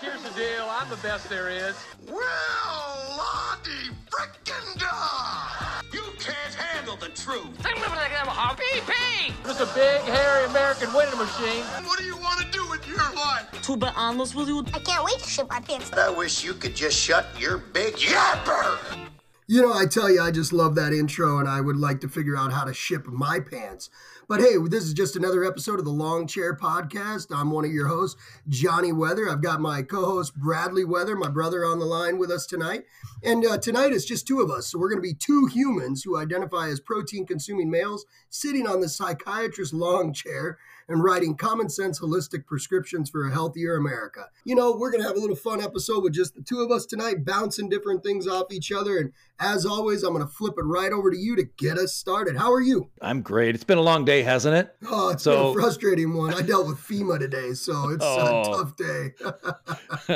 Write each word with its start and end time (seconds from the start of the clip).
Here's 0.00 0.22
the 0.22 0.30
deal. 0.30 0.66
I'm 0.68 0.88
the 0.88 0.96
best 0.96 1.28
there 1.28 1.50
is. 1.50 1.74
Well, 2.08 2.20
Lottie 3.18 3.90
frickin' 4.10 4.78
da! 4.78 5.82
You 5.92 6.02
can't 6.18 6.54
handle 6.54 6.96
the 6.96 7.08
truth. 7.08 7.56
Just 7.62 7.66
a 7.66 8.30
hoppy 8.30 8.62
pee! 8.86 9.32
It's 9.44 9.60
a 9.60 9.66
big, 9.74 10.02
hairy 10.02 10.44
American 10.46 10.92
winning 10.92 11.18
machine. 11.18 11.64
What 11.84 11.98
do 11.98 12.04
you 12.04 12.16
want 12.16 12.40
to 12.40 12.50
do 12.50 12.68
with 12.68 12.86
your 12.86 12.98
life? 13.14 13.50
To 13.62 13.76
be 13.76 13.86
honest 13.96 14.34
with 14.34 14.48
you, 14.48 14.64
I 14.74 14.78
can't 14.78 15.04
wait 15.04 15.18
to 15.18 15.28
shit 15.28 15.48
my 15.48 15.60
pants. 15.60 15.92
I 15.92 16.10
wish 16.10 16.44
you 16.44 16.54
could 16.54 16.76
just 16.76 16.98
shut 16.98 17.26
your 17.38 17.58
big 17.58 17.94
yapper! 17.94 18.78
You 19.46 19.62
know, 19.62 19.72
I 19.72 19.86
tell 19.86 20.08
you, 20.08 20.20
I 20.20 20.30
just 20.30 20.52
love 20.52 20.76
that 20.76 20.92
intro, 20.92 21.38
and 21.38 21.48
I 21.48 21.60
would 21.60 21.76
like 21.76 22.00
to 22.02 22.08
figure 22.08 22.36
out 22.36 22.52
how 22.52 22.64
to 22.64 22.72
ship 22.72 23.06
my 23.06 23.40
pants. 23.40 23.90
But 24.30 24.42
hey, 24.42 24.58
this 24.68 24.84
is 24.84 24.94
just 24.94 25.16
another 25.16 25.44
episode 25.44 25.80
of 25.80 25.84
the 25.84 25.90
Long 25.90 26.28
Chair 26.28 26.54
Podcast. 26.54 27.36
I'm 27.36 27.50
one 27.50 27.64
of 27.64 27.72
your 27.72 27.88
hosts, 27.88 28.16
Johnny 28.48 28.92
Weather. 28.92 29.28
I've 29.28 29.42
got 29.42 29.60
my 29.60 29.82
co 29.82 30.04
host, 30.04 30.36
Bradley 30.36 30.84
Weather, 30.84 31.16
my 31.16 31.28
brother, 31.28 31.64
on 31.64 31.80
the 31.80 31.84
line 31.84 32.16
with 32.16 32.30
us 32.30 32.46
tonight. 32.46 32.84
And 33.24 33.44
uh, 33.44 33.58
tonight 33.58 33.92
it's 33.92 34.04
just 34.04 34.28
two 34.28 34.40
of 34.40 34.48
us. 34.48 34.68
So 34.68 34.78
we're 34.78 34.88
going 34.88 35.02
to 35.02 35.08
be 35.08 35.14
two 35.14 35.46
humans 35.46 36.04
who 36.04 36.16
identify 36.16 36.68
as 36.68 36.78
protein 36.78 37.26
consuming 37.26 37.72
males 37.72 38.06
sitting 38.28 38.68
on 38.68 38.80
the 38.80 38.88
psychiatrist's 38.88 39.74
long 39.74 40.12
chair 40.12 40.58
and 40.90 41.04
writing 41.04 41.36
common 41.36 41.68
sense 41.68 42.00
holistic 42.00 42.44
prescriptions 42.46 43.08
for 43.08 43.26
a 43.26 43.32
healthier 43.32 43.76
America. 43.76 44.26
You 44.44 44.56
know, 44.56 44.76
we're 44.76 44.90
going 44.90 45.02
to 45.02 45.08
have 45.08 45.16
a 45.16 45.20
little 45.20 45.36
fun 45.36 45.62
episode 45.62 46.02
with 46.02 46.12
just 46.12 46.34
the 46.34 46.42
two 46.42 46.60
of 46.60 46.70
us 46.72 46.84
tonight, 46.84 47.24
bouncing 47.24 47.68
different 47.68 48.02
things 48.02 48.26
off 48.26 48.52
each 48.52 48.72
other. 48.72 48.98
And 48.98 49.12
as 49.38 49.64
always, 49.64 50.02
I'm 50.02 50.12
going 50.12 50.26
to 50.26 50.32
flip 50.32 50.54
it 50.58 50.64
right 50.64 50.92
over 50.92 51.10
to 51.10 51.16
you 51.16 51.36
to 51.36 51.44
get 51.56 51.78
us 51.78 51.94
started. 51.94 52.36
How 52.36 52.52
are 52.52 52.60
you? 52.60 52.90
I'm 53.00 53.22
great. 53.22 53.54
It's 53.54 53.64
been 53.64 53.78
a 53.78 53.82
long 53.82 54.04
day, 54.04 54.19
hasn't 54.22 54.54
it? 54.56 54.74
Oh, 54.92 55.10
it's 55.10 55.22
So- 55.22 55.52
been 55.52 55.60
a 55.60 55.62
frustrating 55.62 56.14
one. 56.14 56.34
I 56.34 56.42
dealt 56.42 56.66
with 56.66 56.78
FEMA 56.78 57.18
today, 57.18 57.52
so 57.54 57.90
it's 57.90 58.04
Oh. 58.04 58.40
a 58.40 58.44
tough 58.56 58.76
day. 58.76 59.14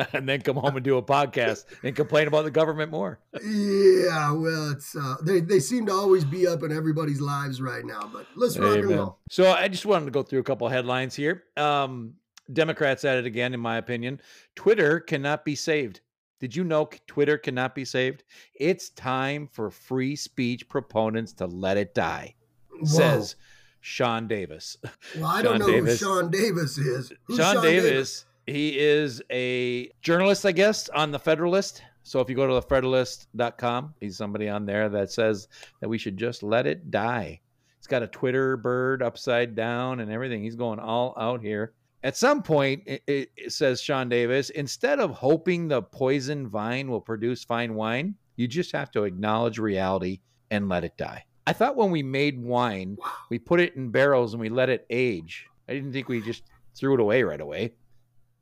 and 0.12 0.28
then 0.28 0.40
come 0.40 0.56
home 0.56 0.76
and 0.76 0.84
do 0.84 0.96
a 0.96 1.02
podcast 1.02 1.64
and 1.82 1.94
complain 1.94 2.26
about 2.28 2.44
the 2.44 2.50
government 2.50 2.90
more. 2.90 3.18
yeah, 3.44 4.30
well, 4.32 4.70
it's 4.72 4.94
uh, 4.96 5.16
they 5.22 5.40
they 5.40 5.60
seem 5.60 5.86
to 5.86 5.92
always 5.92 6.24
be 6.24 6.46
up 6.46 6.62
in 6.62 6.72
everybody's 6.72 7.20
lives 7.20 7.60
right 7.60 7.84
now. 7.84 8.08
But 8.12 8.26
let's 8.36 8.58
rock 8.58 8.76
and 8.78 8.90
roll. 8.90 9.18
So 9.30 9.50
I 9.52 9.68
just 9.68 9.86
wanted 9.86 10.06
to 10.06 10.10
go 10.10 10.22
through 10.22 10.40
a 10.40 10.44
couple 10.44 10.68
headlines 10.68 11.14
here. 11.14 11.44
Um, 11.56 12.14
Democrats 12.52 13.04
at 13.04 13.16
it 13.18 13.26
again, 13.26 13.54
in 13.54 13.60
my 13.60 13.76
opinion. 13.78 14.20
Twitter 14.54 15.00
cannot 15.00 15.44
be 15.44 15.54
saved. 15.54 16.00
Did 16.40 16.54
you 16.54 16.64
know 16.64 16.90
Twitter 17.06 17.38
cannot 17.38 17.74
be 17.74 17.84
saved? 17.86 18.24
It's 18.54 18.90
time 18.90 19.46
for 19.50 19.70
free 19.70 20.14
speech 20.16 20.68
proponents 20.68 21.32
to 21.34 21.46
let 21.46 21.76
it 21.78 21.94
die, 21.94 22.34
Whoa. 22.70 22.84
says 22.84 23.36
Sean 23.84 24.26
Davis. 24.26 24.78
well, 25.16 25.26
I 25.26 25.42
Sean 25.42 25.44
don't 25.44 25.58
know 25.58 25.66
Davis. 25.66 26.00
who 26.00 26.06
Sean 26.06 26.30
Davis 26.30 26.78
is. 26.78 27.12
Who's 27.24 27.36
Sean, 27.36 27.62
Davis, 27.62 28.24
he 28.46 28.78
is 28.78 29.22
a 29.30 29.90
journalist, 30.00 30.46
I 30.46 30.52
guess, 30.52 30.88
on 30.88 31.10
the 31.12 31.18
Federalist. 31.18 31.82
So 32.02 32.20
if 32.20 32.30
you 32.30 32.34
go 32.34 32.46
to 32.46 32.54
the 32.54 32.62
Federalist.com, 32.62 33.92
he's 34.00 34.16
somebody 34.16 34.48
on 34.48 34.64
there 34.64 34.88
that 34.88 35.12
says 35.12 35.48
that 35.82 35.88
we 35.90 35.98
should 35.98 36.16
just 36.16 36.42
let 36.42 36.66
it 36.66 36.90
die. 36.90 37.42
He's 37.76 37.86
got 37.86 38.02
a 38.02 38.06
Twitter 38.06 38.56
bird 38.56 39.02
upside 39.02 39.54
down 39.54 40.00
and 40.00 40.10
everything. 40.10 40.42
He's 40.42 40.56
going 40.56 40.78
all 40.78 41.14
out 41.18 41.42
here. 41.42 41.74
At 42.02 42.16
some 42.16 42.42
point, 42.42 42.84
it, 42.86 43.02
it, 43.06 43.30
it 43.36 43.52
says 43.52 43.82
Sean 43.82 44.08
Davis, 44.08 44.48
instead 44.48 44.98
of 44.98 45.10
hoping 45.10 45.68
the 45.68 45.82
poison 45.82 46.48
vine 46.48 46.88
will 46.88 47.02
produce 47.02 47.44
fine 47.44 47.74
wine, 47.74 48.14
you 48.36 48.48
just 48.48 48.72
have 48.72 48.90
to 48.92 49.04
acknowledge 49.04 49.58
reality 49.58 50.20
and 50.50 50.70
let 50.70 50.84
it 50.84 50.96
die. 50.96 51.26
I 51.46 51.52
thought 51.52 51.76
when 51.76 51.90
we 51.90 52.02
made 52.02 52.42
wine, 52.42 52.96
we 53.30 53.38
put 53.38 53.60
it 53.60 53.76
in 53.76 53.90
barrels 53.90 54.32
and 54.32 54.40
we 54.40 54.48
let 54.48 54.70
it 54.70 54.86
age. 54.88 55.46
I 55.68 55.74
didn't 55.74 55.92
think 55.92 56.08
we 56.08 56.20
just 56.20 56.42
threw 56.74 56.94
it 56.94 57.00
away 57.00 57.22
right 57.22 57.40
away. 57.40 57.74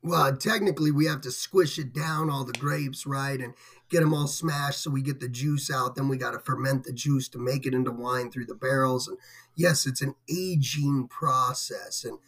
Well, 0.01 0.35
technically, 0.35 0.91
we 0.91 1.05
have 1.05 1.21
to 1.21 1.31
squish 1.31 1.79
it 1.79 1.93
down, 1.93 2.29
all 2.29 2.43
the 2.43 2.51
grapes, 2.51 3.05
right, 3.05 3.39
and 3.39 3.53
get 3.89 4.01
them 4.01 4.13
all 4.13 4.27
smashed 4.27 4.81
so 4.81 4.91
we 4.91 5.01
get 5.01 5.21
the 5.21 5.29
juice 5.29 5.71
out. 5.71 5.95
Then 5.95 6.09
we 6.09 6.17
got 6.17 6.31
to 6.31 6.39
ferment 6.39 6.83
the 6.83 6.91
juice 6.91 7.29
to 7.29 7.39
make 7.39 7.65
it 7.65 7.73
into 7.73 7.91
wine 7.91 8.29
through 8.29 8.47
the 8.47 8.55
barrels. 8.55 9.07
And 9.07 9.17
yes, 9.55 9.85
it's 9.85 10.01
an 10.01 10.15
aging 10.29 11.07
process. 11.07 12.03
And 12.03 12.19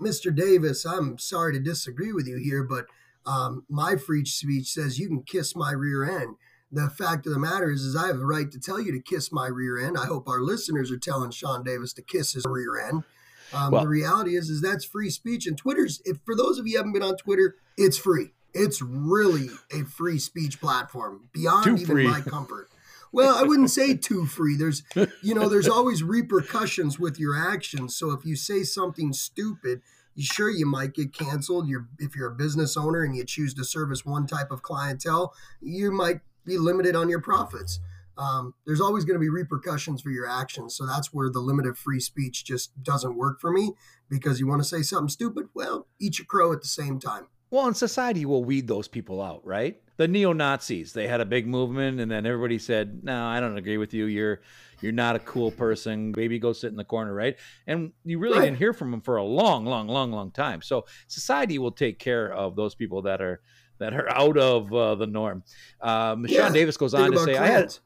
Mr. 0.00 0.34
Davis, 0.34 0.86
I'm 0.86 1.18
sorry 1.18 1.52
to 1.54 1.60
disagree 1.60 2.12
with 2.12 2.28
you 2.28 2.36
here, 2.36 2.62
but 2.62 2.86
um, 3.26 3.64
my 3.68 3.96
free 3.96 4.24
speech 4.24 4.68
says 4.68 5.00
you 5.00 5.08
can 5.08 5.22
kiss 5.22 5.56
my 5.56 5.72
rear 5.72 6.04
end. 6.04 6.36
The 6.74 6.90
fact 6.90 7.26
of 7.26 7.32
the 7.32 7.38
matter 7.38 7.70
is, 7.70 7.82
is 7.82 7.94
I 7.96 8.08
have 8.08 8.18
the 8.18 8.26
right 8.26 8.50
to 8.50 8.58
tell 8.58 8.80
you 8.80 8.90
to 8.92 9.00
kiss 9.00 9.30
my 9.30 9.46
rear 9.46 9.78
end. 9.78 9.96
I 9.96 10.06
hope 10.06 10.28
our 10.28 10.40
listeners 10.40 10.90
are 10.90 10.98
telling 10.98 11.30
Sean 11.30 11.62
Davis 11.62 11.92
to 11.94 12.02
kiss 12.02 12.32
his 12.32 12.44
rear 12.46 12.78
end. 12.78 13.04
Um, 13.52 13.70
Well- 13.70 13.82
the 13.82 13.88
reality 13.88 14.36
is, 14.36 14.50
is 14.50 14.60
that's 14.60 14.84
free 14.84 15.10
speech, 15.10 15.46
and 15.46 15.56
Twitter's. 15.56 16.02
If 16.04 16.18
for 16.24 16.34
those 16.34 16.58
of 16.58 16.66
you 16.66 16.72
who 16.72 16.78
haven't 16.78 16.92
been 16.94 17.02
on 17.02 17.16
Twitter, 17.16 17.56
it's 17.76 17.96
free. 17.96 18.32
It's 18.52 18.82
really 18.82 19.50
a 19.72 19.84
free 19.84 20.18
speech 20.18 20.60
platform 20.60 21.28
beyond 21.32 21.78
even 21.80 21.86
free. 21.96 22.06
my 22.08 22.20
comfort. 22.20 22.68
Well, 23.12 23.36
I 23.36 23.42
wouldn't 23.44 23.70
say 23.70 23.96
too 23.96 24.26
free. 24.26 24.56
There's, 24.56 24.82
you 25.22 25.34
know, 25.34 25.48
there's 25.48 25.68
always 25.68 26.02
repercussions 26.02 26.98
with 26.98 27.18
your 27.20 27.36
actions. 27.36 27.94
So 27.94 28.10
if 28.10 28.24
you 28.24 28.34
say 28.34 28.64
something 28.64 29.12
stupid, 29.12 29.82
you 30.16 30.24
sure 30.24 30.50
you 30.50 30.66
might 30.66 30.94
get 30.94 31.12
canceled. 31.12 31.68
You're 31.68 31.86
if 32.00 32.16
you're 32.16 32.30
a 32.30 32.34
business 32.34 32.76
owner 32.76 33.02
and 33.04 33.14
you 33.16 33.24
choose 33.24 33.54
to 33.54 33.64
service 33.64 34.04
one 34.04 34.26
type 34.26 34.50
of 34.50 34.62
clientele, 34.62 35.32
you 35.60 35.92
might 35.92 36.20
be 36.44 36.58
limited 36.58 36.94
on 36.94 37.08
your 37.08 37.20
profits. 37.20 37.80
Um, 38.16 38.54
there's 38.64 38.80
always 38.80 39.04
going 39.04 39.16
to 39.16 39.20
be 39.20 39.28
repercussions 39.28 40.00
for 40.00 40.10
your 40.10 40.28
actions. 40.28 40.76
So 40.76 40.86
that's 40.86 41.12
where 41.12 41.30
the 41.30 41.40
limited 41.40 41.76
free 41.76 41.98
speech 42.00 42.44
just 42.44 42.80
doesn't 42.82 43.16
work 43.16 43.40
for 43.40 43.50
me 43.50 43.72
because 44.08 44.38
you 44.38 44.46
want 44.46 44.62
to 44.62 44.68
say 44.68 44.82
something 44.82 45.08
stupid. 45.08 45.48
Well, 45.52 45.88
eat 45.98 46.18
your 46.18 46.26
crow 46.26 46.52
at 46.52 46.62
the 46.62 46.68
same 46.68 47.00
time. 47.00 47.26
Well, 47.50 47.66
and 47.66 47.76
society 47.76 48.24
will 48.24 48.44
weed 48.44 48.66
those 48.68 48.88
people 48.88 49.20
out, 49.22 49.44
right? 49.44 49.80
The 49.96 50.08
neo 50.08 50.32
Nazis, 50.32 50.92
they 50.92 51.06
had 51.06 51.20
a 51.20 51.24
big 51.24 51.46
movement, 51.46 52.00
and 52.00 52.10
then 52.10 52.26
everybody 52.26 52.58
said, 52.58 53.04
"No, 53.04 53.26
I 53.26 53.38
don't 53.38 53.56
agree 53.56 53.76
with 53.76 53.94
you. 53.94 54.06
You're 54.06 54.40
you're 54.80 54.90
not 54.90 55.14
a 55.14 55.20
cool 55.20 55.52
person. 55.52 56.12
Maybe 56.16 56.40
go 56.40 56.52
sit 56.52 56.70
in 56.70 56.76
the 56.76 56.84
corner, 56.84 57.14
right?" 57.14 57.36
And 57.68 57.92
you 58.04 58.18
really 58.18 58.38
Right. 58.38 58.46
didn't 58.46 58.58
hear 58.58 58.72
from 58.72 58.90
them 58.90 59.00
for 59.00 59.16
a 59.16 59.22
long, 59.24 59.64
long, 59.66 59.86
long, 59.86 60.10
long 60.10 60.32
time. 60.32 60.62
So 60.62 60.84
society 61.06 61.58
will 61.60 61.70
take 61.70 62.00
care 62.00 62.32
of 62.32 62.56
those 62.56 62.74
people 62.74 63.02
that 63.02 63.22
are 63.22 63.40
that 63.78 63.94
are 63.94 64.10
out 64.10 64.36
of 64.36 64.72
uh, 64.72 64.94
the 64.94 65.06
norm. 65.06 65.42
Yeah, 65.82 66.14
Sean 66.26 66.52
Davis 66.52 66.76
goes 66.76 66.94
on 66.94 67.12
to 67.12 67.18
say, 67.18 67.36
"I 67.36 67.46
had. 67.46 67.76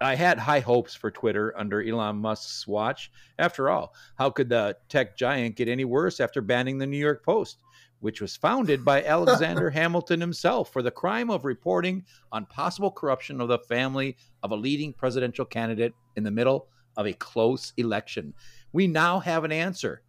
I 0.00 0.14
had 0.14 0.38
high 0.38 0.60
hopes 0.60 0.94
for 0.94 1.10
Twitter 1.10 1.52
under 1.58 1.82
Elon 1.82 2.18
Musk's 2.18 2.68
watch. 2.68 3.10
After 3.38 3.68
all, 3.68 3.94
how 4.16 4.30
could 4.30 4.48
the 4.48 4.76
tech 4.88 5.16
giant 5.16 5.56
get 5.56 5.68
any 5.68 5.84
worse 5.84 6.20
after 6.20 6.40
banning 6.40 6.78
the 6.78 6.86
New 6.86 6.98
York 6.98 7.24
Post, 7.24 7.58
which 8.00 8.20
was 8.20 8.36
founded 8.36 8.84
by 8.84 9.02
Alexander 9.04 9.70
Hamilton 9.70 10.20
himself 10.20 10.72
for 10.72 10.82
the 10.82 10.90
crime 10.90 11.30
of 11.30 11.44
reporting 11.44 12.04
on 12.30 12.46
possible 12.46 12.92
corruption 12.92 13.40
of 13.40 13.48
the 13.48 13.58
family 13.58 14.16
of 14.42 14.52
a 14.52 14.56
leading 14.56 14.92
presidential 14.92 15.44
candidate 15.44 15.94
in 16.16 16.22
the 16.22 16.30
middle 16.30 16.68
of 16.96 17.06
a 17.06 17.12
close 17.14 17.72
election? 17.76 18.34
We 18.72 18.86
now 18.86 19.18
have 19.18 19.44
an 19.44 19.52
answer. 19.52 20.02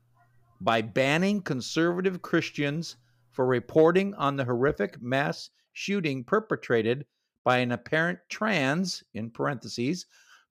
By 0.61 0.81
banning 0.81 1.41
conservative 1.41 2.21
Christians 2.21 2.97
for 3.31 3.45
reporting 3.45 4.13
on 4.15 4.35
the 4.35 4.45
horrific 4.45 5.01
mass 5.01 5.49
shooting 5.73 6.23
perpetrated 6.23 7.05
by 7.43 7.57
an 7.59 7.71
apparent 7.71 8.19
trans, 8.29 9.03
in 9.13 9.29
parentheses, 9.31 10.05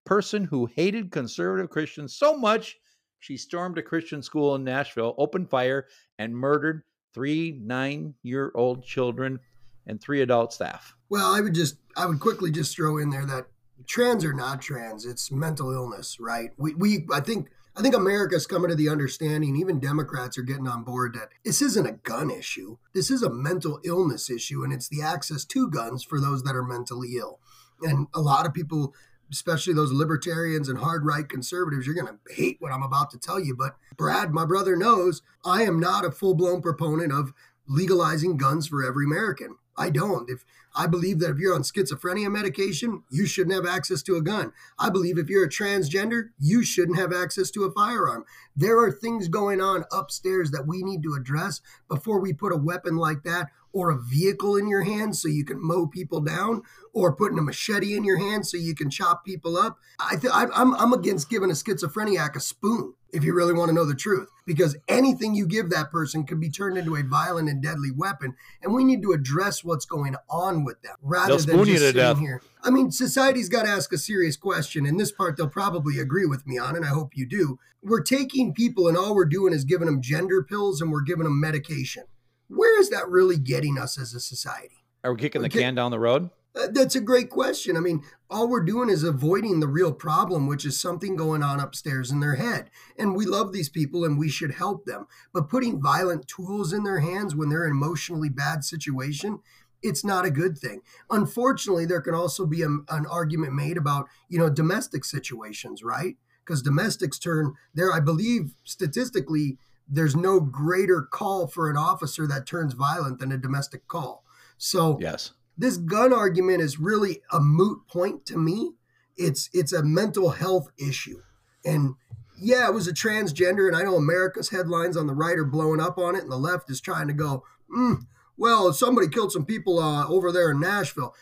person 0.04 0.44
who 0.44 0.66
hated 0.66 1.10
conservative 1.10 1.70
Christians 1.70 2.16
so 2.16 2.36
much 2.36 2.76
she 3.20 3.36
stormed 3.36 3.78
a 3.78 3.82
Christian 3.82 4.22
school 4.22 4.54
in 4.54 4.64
Nashville, 4.64 5.14
opened 5.18 5.50
fire, 5.50 5.86
and 6.18 6.36
murdered 6.36 6.82
three 7.14 7.58
nine 7.62 8.14
year 8.22 8.52
old 8.54 8.84
children 8.84 9.40
and 9.86 10.00
three 10.00 10.20
adult 10.20 10.52
staff. 10.52 10.94
Well, 11.08 11.34
I 11.34 11.40
would 11.40 11.54
just, 11.54 11.76
I 11.96 12.06
would 12.06 12.20
quickly 12.20 12.50
just 12.50 12.76
throw 12.76 12.98
in 12.98 13.10
there 13.10 13.26
that 13.26 13.46
trans 13.86 14.24
or 14.24 14.32
not 14.32 14.60
trans, 14.60 15.04
it's 15.04 15.30
mental 15.30 15.72
illness, 15.72 16.18
right? 16.20 16.50
We, 16.56 16.74
we, 16.74 17.06
I 17.12 17.20
think, 17.20 17.48
I 17.78 17.80
think 17.80 17.94
America's 17.94 18.48
coming 18.48 18.70
to 18.70 18.74
the 18.74 18.88
understanding, 18.88 19.54
even 19.54 19.78
Democrats 19.78 20.36
are 20.36 20.42
getting 20.42 20.66
on 20.66 20.82
board 20.82 21.14
that 21.14 21.28
this 21.44 21.62
isn't 21.62 21.86
a 21.86 21.92
gun 21.92 22.28
issue. 22.28 22.76
This 22.92 23.08
is 23.08 23.22
a 23.22 23.30
mental 23.30 23.78
illness 23.84 24.28
issue, 24.28 24.64
and 24.64 24.72
it's 24.72 24.88
the 24.88 25.00
access 25.00 25.44
to 25.44 25.70
guns 25.70 26.02
for 26.02 26.20
those 26.20 26.42
that 26.42 26.56
are 26.56 26.64
mentally 26.64 27.14
ill. 27.16 27.38
And 27.80 28.08
a 28.12 28.20
lot 28.20 28.46
of 28.46 28.52
people, 28.52 28.94
especially 29.30 29.74
those 29.74 29.92
libertarians 29.92 30.68
and 30.68 30.80
hard 30.80 31.06
right 31.06 31.28
conservatives, 31.28 31.86
you're 31.86 31.94
going 31.94 32.08
to 32.08 32.34
hate 32.34 32.56
what 32.58 32.72
I'm 32.72 32.82
about 32.82 33.12
to 33.12 33.18
tell 33.18 33.38
you. 33.38 33.54
But 33.54 33.76
Brad, 33.96 34.32
my 34.32 34.44
brother, 34.44 34.74
knows 34.74 35.22
I 35.44 35.62
am 35.62 35.78
not 35.78 36.04
a 36.04 36.10
full 36.10 36.34
blown 36.34 36.60
proponent 36.60 37.12
of 37.12 37.32
legalizing 37.68 38.38
guns 38.38 38.66
for 38.66 38.84
every 38.84 39.04
American. 39.04 39.54
I 39.78 39.90
don't. 39.90 40.28
If 40.28 40.44
I 40.74 40.86
believe 40.86 41.20
that 41.20 41.30
if 41.30 41.38
you're 41.38 41.54
on 41.54 41.62
schizophrenia 41.62 42.30
medication, 42.30 43.04
you 43.10 43.26
shouldn't 43.26 43.54
have 43.54 43.66
access 43.66 44.02
to 44.02 44.16
a 44.16 44.22
gun. 44.22 44.52
I 44.78 44.90
believe 44.90 45.18
if 45.18 45.28
you're 45.28 45.44
a 45.44 45.48
transgender, 45.48 46.30
you 46.38 46.64
shouldn't 46.64 46.98
have 46.98 47.12
access 47.12 47.50
to 47.52 47.64
a 47.64 47.70
firearm. 47.72 48.24
There 48.56 48.78
are 48.78 48.90
things 48.90 49.28
going 49.28 49.60
on 49.60 49.84
upstairs 49.92 50.50
that 50.50 50.66
we 50.66 50.82
need 50.82 51.02
to 51.04 51.14
address 51.14 51.60
before 51.88 52.20
we 52.20 52.32
put 52.32 52.52
a 52.52 52.56
weapon 52.56 52.96
like 52.96 53.22
that 53.22 53.50
or 53.72 53.90
a 53.90 53.98
vehicle 53.98 54.56
in 54.56 54.68
your 54.68 54.82
hand 54.82 55.16
so 55.16 55.28
you 55.28 55.44
can 55.44 55.58
mow 55.60 55.86
people 55.86 56.20
down 56.20 56.62
or 56.92 57.14
putting 57.14 57.38
a 57.38 57.42
machete 57.42 57.96
in 57.96 58.04
your 58.04 58.18
hand 58.18 58.46
so 58.46 58.56
you 58.56 58.74
can 58.74 58.90
chop 58.90 59.24
people 59.24 59.56
up. 59.56 59.78
I 59.98 60.16
th- 60.16 60.32
I'm, 60.34 60.74
I'm 60.74 60.92
against 60.92 61.30
giving 61.30 61.50
a 61.50 61.54
schizophreniac 61.54 62.36
a 62.36 62.40
spoon 62.40 62.94
if 63.12 63.24
you 63.24 63.34
really 63.34 63.54
want 63.54 63.70
to 63.70 63.74
know 63.74 63.86
the 63.86 63.94
truth, 63.94 64.28
because 64.46 64.76
anything 64.86 65.34
you 65.34 65.46
give 65.46 65.70
that 65.70 65.90
person 65.90 66.24
could 66.24 66.40
be 66.40 66.50
turned 66.50 66.76
into 66.76 66.94
a 66.96 67.02
violent 67.02 67.48
and 67.48 67.62
deadly 67.62 67.90
weapon. 67.90 68.34
And 68.62 68.74
we 68.74 68.84
need 68.84 69.02
to 69.02 69.12
address 69.12 69.64
what's 69.64 69.86
going 69.86 70.14
on 70.28 70.64
with 70.64 70.82
them 70.82 70.96
rather 71.00 71.36
They'll 71.38 71.56
than 71.56 71.64
just 71.64 71.78
sitting 71.78 72.00
death. 72.00 72.18
here. 72.18 72.42
I 72.62 72.70
mean, 72.70 72.90
society's 72.90 73.48
got 73.48 73.62
to 73.64 73.70
ask 73.70 73.92
a 73.92 73.98
serious 73.98 74.36
question. 74.36 74.84
And 74.84 75.00
this 75.00 75.12
part 75.12 75.36
they'll 75.36 75.48
probably 75.48 75.98
agree 75.98 76.26
with 76.26 76.46
me 76.46 76.58
on, 76.58 76.76
and 76.76 76.84
I 76.84 76.88
hope 76.88 77.16
you 77.16 77.26
do. 77.26 77.58
We're 77.82 78.02
taking 78.02 78.52
people 78.52 78.88
and 78.88 78.96
all 78.96 79.14
we're 79.14 79.24
doing 79.24 79.54
is 79.54 79.64
giving 79.64 79.86
them 79.86 80.02
gender 80.02 80.42
pills 80.42 80.80
and 80.80 80.90
we're 80.90 81.02
giving 81.02 81.24
them 81.24 81.40
medication. 81.40 82.04
Where 82.48 82.80
is 82.80 82.90
that 82.90 83.08
really 83.08 83.38
getting 83.38 83.78
us 83.78 83.98
as 83.98 84.14
a 84.14 84.20
society? 84.20 84.84
Are 85.04 85.12
we 85.12 85.18
kicking 85.18 85.42
the 85.42 85.48
can 85.48 85.74
down 85.74 85.90
the 85.90 85.98
road? 85.98 86.30
Uh, 86.56 86.66
That's 86.72 86.96
a 86.96 87.00
great 87.00 87.30
question. 87.30 87.76
I 87.76 87.80
mean, 87.80 88.02
all 88.30 88.48
we're 88.48 88.64
doing 88.64 88.88
is 88.88 89.04
avoiding 89.04 89.60
the 89.60 89.68
real 89.68 89.92
problem, 89.92 90.46
which 90.46 90.64
is 90.64 90.80
something 90.80 91.14
going 91.14 91.42
on 91.42 91.60
upstairs 91.60 92.10
in 92.10 92.20
their 92.20 92.34
head. 92.34 92.70
And 92.98 93.14
we 93.14 93.26
love 93.26 93.52
these 93.52 93.68
people 93.68 94.04
and 94.04 94.18
we 94.18 94.28
should 94.28 94.54
help 94.54 94.84
them. 94.84 95.06
But 95.32 95.48
putting 95.48 95.80
violent 95.80 96.26
tools 96.26 96.72
in 96.72 96.84
their 96.84 97.00
hands 97.00 97.36
when 97.36 97.48
they're 97.48 97.64
in 97.64 97.70
an 97.70 97.76
emotionally 97.76 98.28
bad 98.28 98.64
situation, 98.64 99.40
it's 99.82 100.04
not 100.04 100.24
a 100.24 100.30
good 100.30 100.58
thing. 100.58 100.80
Unfortunately, 101.10 101.86
there 101.86 102.00
can 102.00 102.14
also 102.14 102.46
be 102.46 102.62
a, 102.62 102.66
an 102.66 103.06
argument 103.08 103.52
made 103.52 103.76
about, 103.76 104.06
you 104.28 104.38
know, 104.38 104.50
domestic 104.50 105.04
situations, 105.04 105.82
right? 105.84 106.16
Because 106.44 106.62
domestics 106.62 107.18
turn 107.18 107.54
there, 107.74 107.92
I 107.92 108.00
believe 108.00 108.54
statistically, 108.64 109.58
there's 109.88 110.14
no 110.16 110.40
greater 110.40 111.02
call 111.02 111.46
for 111.46 111.70
an 111.70 111.76
officer 111.76 112.26
that 112.26 112.46
turns 112.46 112.74
violent 112.74 113.18
than 113.18 113.32
a 113.32 113.38
domestic 113.38 113.88
call. 113.88 114.24
So, 114.58 114.98
Yes. 115.00 115.32
this 115.56 115.76
gun 115.76 116.12
argument 116.12 116.60
is 116.60 116.78
really 116.78 117.22
a 117.32 117.40
moot 117.40 117.86
point 117.88 118.26
to 118.26 118.36
me. 118.38 118.74
It's 119.16 119.48
it's 119.52 119.72
a 119.72 119.82
mental 119.82 120.30
health 120.30 120.68
issue. 120.78 121.22
And 121.64 121.94
yeah, 122.40 122.68
it 122.68 122.74
was 122.74 122.86
a 122.86 122.92
transgender, 122.92 123.66
and 123.66 123.76
I 123.76 123.82
know 123.82 123.96
America's 123.96 124.50
headlines 124.50 124.96
on 124.96 125.06
the 125.08 125.14
right 125.14 125.36
are 125.38 125.44
blowing 125.44 125.80
up 125.80 125.98
on 125.98 126.14
it, 126.14 126.22
and 126.22 126.30
the 126.30 126.36
left 126.36 126.70
is 126.70 126.80
trying 126.80 127.08
to 127.08 127.12
go, 127.14 127.42
mm, 127.74 128.02
well, 128.36 128.72
somebody 128.72 129.08
killed 129.08 129.32
some 129.32 129.44
people 129.44 129.80
uh, 129.80 130.06
over 130.06 130.30
there 130.30 130.52
in 130.52 130.60
Nashville. 130.60 131.14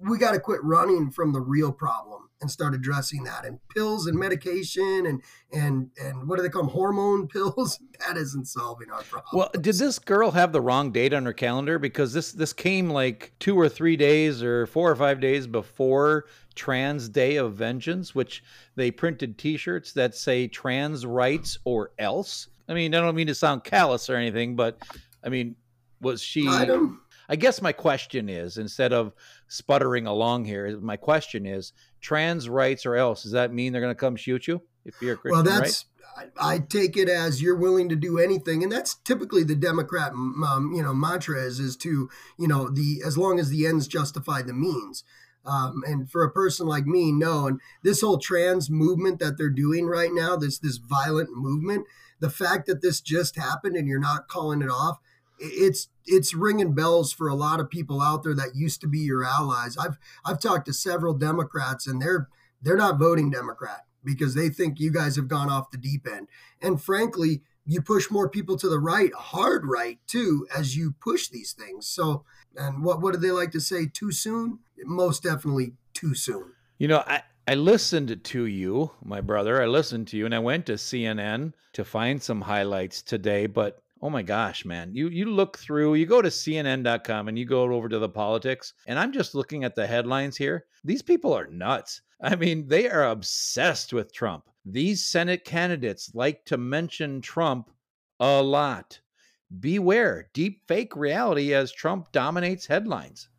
We 0.00 0.16
got 0.16 0.32
to 0.32 0.40
quit 0.40 0.62
running 0.64 1.10
from 1.10 1.32
the 1.34 1.40
real 1.40 1.70
problem 1.72 2.30
and 2.44 2.50
start 2.50 2.74
addressing 2.74 3.24
that. 3.24 3.46
And 3.46 3.58
pills 3.74 4.06
and 4.06 4.18
medication 4.18 5.06
and 5.06 5.22
and 5.52 5.90
and 6.00 6.28
what 6.28 6.36
do 6.36 6.42
they 6.42 6.50
call 6.50 6.62
them? 6.62 6.70
Hormone 6.70 7.26
pills. 7.34 7.80
That 8.06 8.16
isn't 8.16 8.46
solving 8.46 8.90
our 8.90 9.02
problem. 9.02 9.30
Well, 9.32 9.50
did 9.54 9.76
this 9.76 9.98
girl 9.98 10.30
have 10.32 10.52
the 10.52 10.60
wrong 10.60 10.92
date 10.92 11.14
on 11.14 11.24
her 11.24 11.32
calendar? 11.32 11.78
Because 11.78 12.12
this 12.12 12.32
this 12.32 12.52
came 12.52 12.90
like 12.90 13.32
two 13.40 13.58
or 13.58 13.68
three 13.68 13.96
days 13.96 14.42
or 14.42 14.66
four 14.66 14.90
or 14.90 14.96
five 14.96 15.20
days 15.20 15.46
before 15.46 16.26
Trans 16.54 17.08
Day 17.08 17.36
of 17.36 17.54
Vengeance, 17.54 18.14
which 18.14 18.44
they 18.76 18.90
printed 18.90 19.38
T-shirts 19.38 19.92
that 19.92 20.14
say 20.14 20.46
"trans 20.46 21.06
rights" 21.06 21.58
or 21.64 21.92
else. 21.98 22.48
I 22.68 22.74
mean, 22.74 22.94
I 22.94 23.00
don't 23.00 23.14
mean 23.14 23.26
to 23.26 23.34
sound 23.34 23.64
callous 23.64 24.08
or 24.10 24.16
anything, 24.16 24.54
but 24.54 24.78
I 25.24 25.30
mean, 25.30 25.56
was 26.00 26.22
she? 26.22 26.46
I. 26.46 26.68
I 27.26 27.36
guess 27.36 27.62
my 27.62 27.72
question 27.72 28.28
is, 28.28 28.58
instead 28.58 28.92
of 28.92 29.14
sputtering 29.54 30.06
along 30.06 30.44
here, 30.44 30.78
my 30.80 30.96
question 30.96 31.46
is: 31.46 31.72
trans 32.00 32.48
rights 32.48 32.84
or 32.84 32.96
else? 32.96 33.22
Does 33.22 33.32
that 33.32 33.52
mean 33.52 33.72
they're 33.72 33.82
going 33.82 33.94
to 33.94 33.98
come 33.98 34.16
shoot 34.16 34.48
you 34.48 34.62
if 34.84 35.00
you're 35.00 35.14
a 35.14 35.16
Christian? 35.16 35.44
Well, 35.44 35.44
right? 35.44 35.62
that's 35.62 35.86
I, 36.16 36.54
I 36.54 36.58
take 36.58 36.96
it 36.96 37.08
as 37.08 37.42
you're 37.42 37.56
willing 37.56 37.88
to 37.88 37.96
do 37.96 38.18
anything, 38.18 38.62
and 38.62 38.70
that's 38.70 38.94
typically 38.96 39.44
the 39.44 39.56
Democrat, 39.56 40.12
um, 40.12 40.72
you 40.74 40.82
know, 40.82 40.94
mantra 40.94 41.40
is 41.42 41.60
is 41.60 41.76
to 41.78 42.08
you 42.38 42.48
know 42.48 42.68
the 42.68 43.02
as 43.04 43.16
long 43.16 43.38
as 43.38 43.50
the 43.50 43.66
ends 43.66 43.86
justify 43.86 44.42
the 44.42 44.52
means. 44.52 45.04
Um, 45.46 45.82
and 45.86 46.10
for 46.10 46.24
a 46.24 46.30
person 46.30 46.66
like 46.66 46.86
me, 46.86 47.12
no. 47.12 47.46
And 47.46 47.60
this 47.82 48.00
whole 48.00 48.16
trans 48.16 48.70
movement 48.70 49.18
that 49.18 49.36
they're 49.36 49.50
doing 49.50 49.86
right 49.86 50.10
now, 50.12 50.36
this 50.36 50.58
this 50.58 50.78
violent 50.78 51.36
movement, 51.36 51.86
the 52.20 52.30
fact 52.30 52.66
that 52.66 52.80
this 52.80 53.00
just 53.00 53.36
happened 53.36 53.76
and 53.76 53.86
you're 53.86 53.98
not 53.98 54.28
calling 54.28 54.62
it 54.62 54.70
off, 54.70 54.98
it's 55.38 55.88
it's 56.06 56.34
ringing 56.34 56.74
bells 56.74 57.12
for 57.12 57.28
a 57.28 57.34
lot 57.34 57.60
of 57.60 57.70
people 57.70 58.00
out 58.00 58.22
there 58.22 58.34
that 58.34 58.54
used 58.54 58.80
to 58.82 58.86
be 58.86 59.00
your 59.00 59.24
allies. 59.24 59.76
I've 59.76 59.98
I've 60.24 60.40
talked 60.40 60.66
to 60.66 60.72
several 60.72 61.14
Democrats, 61.14 61.86
and 61.86 62.00
they're 62.00 62.28
they're 62.62 62.76
not 62.76 62.98
voting 62.98 63.30
Democrat 63.30 63.84
because 64.04 64.34
they 64.34 64.48
think 64.48 64.78
you 64.78 64.92
guys 64.92 65.16
have 65.16 65.28
gone 65.28 65.50
off 65.50 65.70
the 65.70 65.78
deep 65.78 66.06
end. 66.06 66.28
And 66.60 66.80
frankly, 66.80 67.42
you 67.66 67.80
push 67.80 68.10
more 68.10 68.28
people 68.28 68.56
to 68.58 68.68
the 68.68 68.78
right, 68.78 69.12
hard 69.14 69.64
right 69.66 69.98
too, 70.06 70.46
as 70.54 70.76
you 70.76 70.94
push 71.00 71.28
these 71.28 71.52
things. 71.52 71.86
So, 71.86 72.24
and 72.56 72.84
what 72.84 73.00
what 73.00 73.14
do 73.14 73.20
they 73.20 73.30
like 73.30 73.50
to 73.52 73.60
say? 73.60 73.86
Too 73.86 74.12
soon? 74.12 74.60
Most 74.84 75.22
definitely 75.22 75.74
too 75.94 76.14
soon. 76.14 76.52
You 76.78 76.88
know, 76.88 77.04
I, 77.06 77.22
I 77.46 77.54
listened 77.54 78.22
to 78.22 78.46
you, 78.46 78.90
my 79.02 79.20
brother. 79.20 79.62
I 79.62 79.66
listened 79.66 80.08
to 80.08 80.16
you, 80.16 80.26
and 80.26 80.34
I 80.34 80.40
went 80.40 80.66
to 80.66 80.74
CNN 80.74 81.52
to 81.72 81.84
find 81.84 82.22
some 82.22 82.42
highlights 82.42 83.02
today. 83.02 83.46
But 83.46 83.82
oh 84.04 84.10
my 84.10 84.20
gosh, 84.20 84.66
man, 84.66 84.94
you 84.94 85.08
you 85.08 85.24
look 85.24 85.56
through, 85.56 85.94
you 85.94 86.04
go 86.04 86.20
to 86.20 86.28
CNN.com 86.28 87.26
and 87.26 87.38
you 87.38 87.46
go 87.46 87.62
over 87.62 87.88
to 87.88 87.98
the 87.98 88.08
politics, 88.08 88.74
and 88.86 88.98
I'm 88.98 89.12
just 89.12 89.34
looking 89.34 89.64
at 89.64 89.74
the 89.74 89.86
headlines 89.86 90.36
here. 90.36 90.66
These 90.84 91.00
people 91.00 91.32
are 91.32 91.46
nuts. 91.46 92.02
I 92.20 92.36
mean, 92.36 92.68
they 92.68 92.90
are 92.90 93.08
obsessed 93.08 93.94
with 93.94 94.12
Trump. 94.12 94.44
These 94.66 95.02
Senate 95.02 95.46
candidates 95.46 96.10
like 96.14 96.44
to 96.44 96.58
mention 96.58 97.22
Trump 97.22 97.70
a 98.20 98.42
lot. 98.42 99.00
Beware 99.58 100.28
deep 100.34 100.60
fake 100.68 100.94
reality 100.94 101.54
as 101.54 101.72
Trump 101.72 102.12
dominates 102.12 102.66
headlines. 102.66 103.30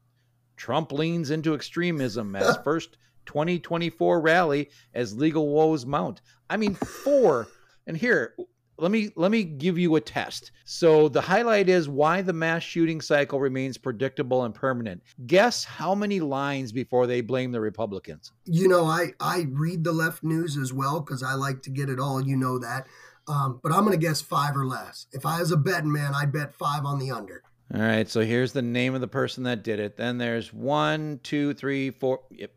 Trump 0.57 0.91
leans 0.91 1.29
into 1.29 1.53
extremism 1.53 2.35
as 2.35 2.57
first 2.63 2.97
2024 3.27 4.19
rally 4.19 4.71
as 4.95 5.15
legal 5.15 5.47
woes 5.47 5.85
mount. 5.85 6.21
I 6.50 6.57
mean, 6.57 6.73
four. 6.73 7.47
And 7.85 7.95
here, 7.95 8.35
let 8.77 8.92
me 8.92 9.12
let 9.16 9.31
me 9.31 9.44
give 9.44 9.77
you 9.77 9.95
a 9.95 10.01
test. 10.01 10.51
So 10.66 11.07
the 11.07 11.22
highlight 11.22 11.69
is 11.69 11.88
why 11.88 12.22
the 12.22 12.33
mass 12.33 12.63
shooting 12.63 13.01
cycle 13.01 13.39
remains 13.39 13.77
predictable 13.77 14.44
and 14.44 14.54
permanent. 14.54 15.01
Guess 15.25 15.63
how 15.63 15.95
many 15.95 16.19
lines 16.19 16.72
before 16.72 17.07
they 17.07 17.22
blame 17.22 17.51
the 17.51 17.62
Republicans? 17.62 18.31
You 18.45 18.68
know, 18.68 18.86
I 18.86 19.13
I 19.19 19.48
read 19.50 19.83
the 19.83 19.94
left 19.94 20.24
news 20.24 20.57
as 20.57 20.74
well 20.74 21.00
because 21.00 21.24
I 21.24 21.33
like 21.33 21.62
to 21.63 21.69
get 21.69 21.89
it 21.89 22.00
all. 22.00 22.22
You 22.22 22.36
know 22.36 22.60
that. 22.60 22.88
Um, 23.27 23.60
but 23.63 23.72
I'm 23.72 23.86
going 23.86 24.00
to 24.00 24.06
guess 24.06 24.22
five 24.22 24.56
or 24.56 24.68
less. 24.68 25.07
If 25.12 25.25
I 25.25 25.39
was 25.39 25.51
a 25.51 25.57
betting 25.57 25.92
man, 25.92 26.13
I'd 26.13 26.31
bet 26.31 26.54
five 26.54 26.86
on 26.86 27.00
the 27.00 27.10
under. 27.10 27.42
All 27.74 27.81
right, 27.81 28.07
so 28.07 28.22
here's 28.22 28.54
the 28.54 28.62
name 28.62 28.94
of 28.94 29.01
the 29.01 29.07
person 29.07 29.44
that 29.44 29.63
did 29.63 29.80
it. 29.80 29.98
Then 29.98 30.19
there's 30.19 30.54
one, 30.54 31.19
two, 31.24 31.56
three, 31.56 31.89
four, 31.89 32.19
yep, 32.30 32.51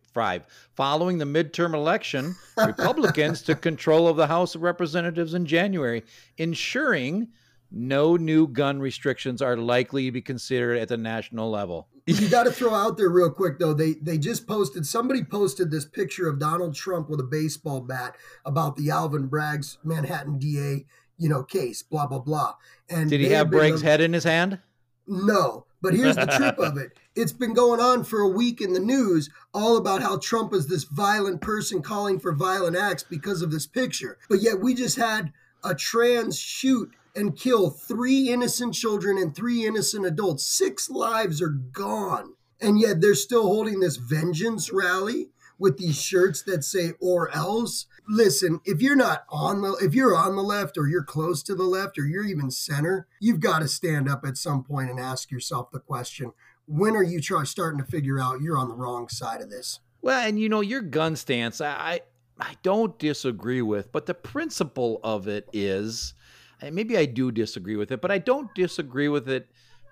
Following 0.75 1.19
the 1.19 1.25
midterm 1.25 1.75
election, 1.75 2.37
Republicans 2.57 3.43
took 3.43 3.61
control 3.61 4.09
of 4.09 4.17
the 4.17 4.27
House 4.27 4.55
of 4.55 4.63
Representatives 4.63 5.35
in 5.35 5.47
January, 5.47 6.05
ensuring 6.37 7.29
no 7.71 8.17
new 8.17 8.47
gun 8.47 8.81
restrictions 8.81 9.43
are 9.43 9.57
likely 9.57 10.07
to 10.07 10.13
be 10.13 10.23
considered 10.23 10.79
at 10.79 10.89
the 10.89 10.97
national 10.97 11.51
level. 11.51 11.89
you 12.07 12.29
got 12.31 12.45
to 12.45 12.53
throw 12.53 12.75
out 12.75 12.97
there 12.97 13.11
real 13.11 13.31
quick 13.31 13.59
though. 13.59 13.75
They 13.75 13.95
they 13.95 14.19
just 14.19 14.47
posted 14.47 14.87
somebody 14.87 15.23
posted 15.23 15.71
this 15.71 15.85
picture 15.85 16.29
of 16.29 16.39
Donald 16.39 16.75
Trump 16.75 17.11
with 17.11 17.21
a 17.21 17.25
baseball 17.25 17.81
bat 17.81 18.17
about 18.45 18.77
the 18.77 18.91
Alvin 18.91 19.27
Bragg's 19.27 19.79
Manhattan 19.85 20.39
DA, 20.39 20.87
you 21.19 21.29
know, 21.29 21.43
case. 21.43 21.83
Blah 21.83 22.07
blah 22.07 22.21
blah. 22.21 22.55
And 22.89 23.11
Did 23.11 23.21
he 23.21 23.29
have 23.31 23.51
Bragg's 23.51 23.83
head 23.83 24.01
in 24.01 24.13
his 24.13 24.25
hand? 24.25 24.61
No, 25.07 25.65
but 25.81 25.95
here's 25.95 26.17
the 26.17 26.27
trip 26.27 26.59
of 26.59 26.77
it. 26.77 26.93
It's 27.15 27.33
been 27.33 27.55
going 27.55 27.81
on 27.81 28.05
for 28.05 28.21
a 28.21 28.29
week 28.29 28.61
in 28.61 28.73
the 28.73 28.81
news, 28.81 29.31
all 29.53 29.77
about 29.77 30.03
how 30.03 30.19
Trump 30.19 30.53
is 30.53 30.67
this 30.67 30.85
violent 30.85 31.41
person 31.41 31.83
calling 31.83 32.19
for 32.19 32.33
violent 32.33 32.77
acts 32.77 33.03
because 33.03 33.43
of 33.43 33.51
this 33.51 33.67
picture. 33.67 34.19
But 34.29 34.41
yet 34.41 34.61
we 34.61 34.75
just 34.75 34.97
had 34.97 35.33
a 35.65 35.75
trans 35.75 36.39
shoot 36.39 36.91
and 37.17 37.37
kill 37.37 37.71
three 37.71 38.29
innocent 38.29 38.75
children 38.75 39.19
and 39.19 39.35
three 39.35 39.67
innocent 39.67 40.07
adults. 40.07 40.47
Six 40.47 40.89
lives 40.89 41.43
are 41.43 41.49
gone. 41.49 42.35
And 42.61 42.81
yet 42.81 43.01
they're 43.01 43.15
still 43.15 43.45
holding 43.45 43.81
this 43.81 43.97
vengeance 43.97 44.73
rally 44.73 45.31
with 45.59 45.77
these 45.77 46.01
shirts 46.01 46.43
that 46.43 46.65
say 46.65 46.93
or 47.01 47.35
else. 47.35 47.87
Listen, 48.09 48.61
if 48.65 48.81
you're 48.81 48.97
not 48.97 49.25
on 49.29 49.61
the 49.61 49.73
if 49.83 49.95
you're 49.95 50.17
on 50.17 50.37
the 50.37 50.43
left 50.43 50.79
or 50.79 50.89
you're 50.89 51.03
close 51.03 51.43
to 51.43 51.55
the 51.55 51.65
left 51.65 51.99
or 51.99 52.05
you're 52.05 52.25
even 52.25 52.51
center, 52.51 53.07
you've 53.21 53.41
got 53.41 53.59
to 53.61 53.69
stand 53.69 54.09
up 54.09 54.25
at 54.25 54.37
some 54.37 54.63
point 54.63 54.91
and 54.91 55.01
ask 55.01 55.31
yourself 55.31 55.71
the 55.71 55.81
question, 55.81 56.33
when 56.67 56.95
are 56.97 57.03
you 57.03 57.21
try, 57.21 57.45
starting 57.45 57.79
to 57.79 57.91
figure 57.91 58.21
out 58.21 58.41
you're 58.41 58.59
on 58.59 58.69
the 58.69 58.75
wrong 58.75 59.09
side 59.09 59.41
of 59.41 59.51
this? 59.51 59.81
Well, 60.01 60.27
and 60.27 60.39
you 60.39 60.49
know, 60.49 60.61
your 60.61 60.83
gun 60.83 61.17
stance, 61.17 61.61
I, 61.61 62.01
I 62.39 62.55
don't 62.63 62.99
disagree 62.99 63.63
with, 63.63 63.91
but 63.91 64.07
the 64.07 64.15
principle 64.15 65.01
of 65.03 65.27
it 65.27 65.49
is, 65.53 66.15
and 66.61 66.75
maybe 66.75 66.97
I 66.97 67.07
do 67.07 67.33
disagree 67.33 67.77
with 67.77 67.91
it, 67.91 68.01
but 68.01 68.11
I 68.11 68.19
don't 68.19 68.55
disagree 68.55 69.09
with 69.09 69.29
it 69.29 69.49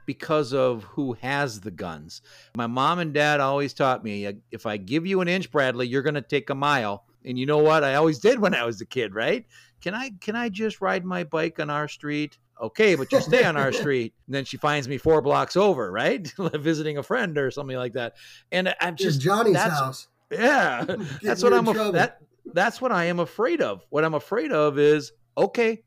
because 0.06 0.54
of 0.54 0.84
who 0.84 1.12
has 1.14 1.60
the 1.60 1.70
guns. 1.70 2.22
My 2.56 2.66
mom 2.66 2.98
and 3.00 3.12
dad 3.12 3.40
always 3.40 3.74
taught 3.74 4.02
me, 4.04 4.32
if 4.50 4.64
I 4.64 4.76
give 4.76 5.06
you 5.06 5.20
an 5.20 5.28
inch, 5.28 5.50
Bradley, 5.50 5.86
you're 5.86 6.02
going 6.02 6.14
to 6.14 6.22
take 6.22 6.48
a 6.50 6.54
mile. 6.54 7.04
And 7.24 7.38
you 7.38 7.44
know 7.44 7.58
what? 7.58 7.84
I 7.84 7.96
always 7.96 8.18
did 8.20 8.38
when 8.38 8.54
I 8.54 8.64
was 8.64 8.80
a 8.80 8.86
kid, 8.86 9.14
right? 9.14 9.44
Can 9.82 9.94
I 9.94 10.12
can 10.20 10.36
I 10.36 10.48
just 10.48 10.80
ride 10.80 11.04
my 11.04 11.24
bike 11.24 11.60
on 11.60 11.68
our 11.70 11.88
street? 11.88 12.38
okay, 12.58 12.94
but 12.94 13.12
you 13.12 13.20
stay 13.20 13.44
on 13.44 13.54
our 13.54 13.70
street. 13.82 14.14
And 14.26 14.34
then 14.34 14.46
she 14.46 14.56
finds 14.56 14.88
me 14.88 14.96
four 14.96 15.20
blocks 15.20 15.58
over, 15.58 15.92
right? 15.92 16.26
Visiting 16.54 16.96
a 16.96 17.02
friend 17.02 17.36
or 17.36 17.50
something 17.50 17.76
like 17.76 17.92
that. 17.92 18.14
And 18.50 18.74
I'm 18.80 18.94
It's 18.94 19.02
just 19.02 19.20
Johnny's 19.20 19.52
that's- 19.54 19.78
house. 19.78 20.08
Yeah. 20.30 20.84
That's 21.22 21.42
what 21.42 21.52
I'm 21.52 21.66
that 21.92 22.18
that's 22.54 22.80
what 22.80 22.92
I 22.92 23.04
am 23.04 23.20
afraid 23.20 23.60
of. 23.60 23.84
What 23.90 24.04
I'm 24.04 24.14
afraid 24.14 24.52
of 24.52 24.78
is 24.78 25.12
okay, 25.36 25.82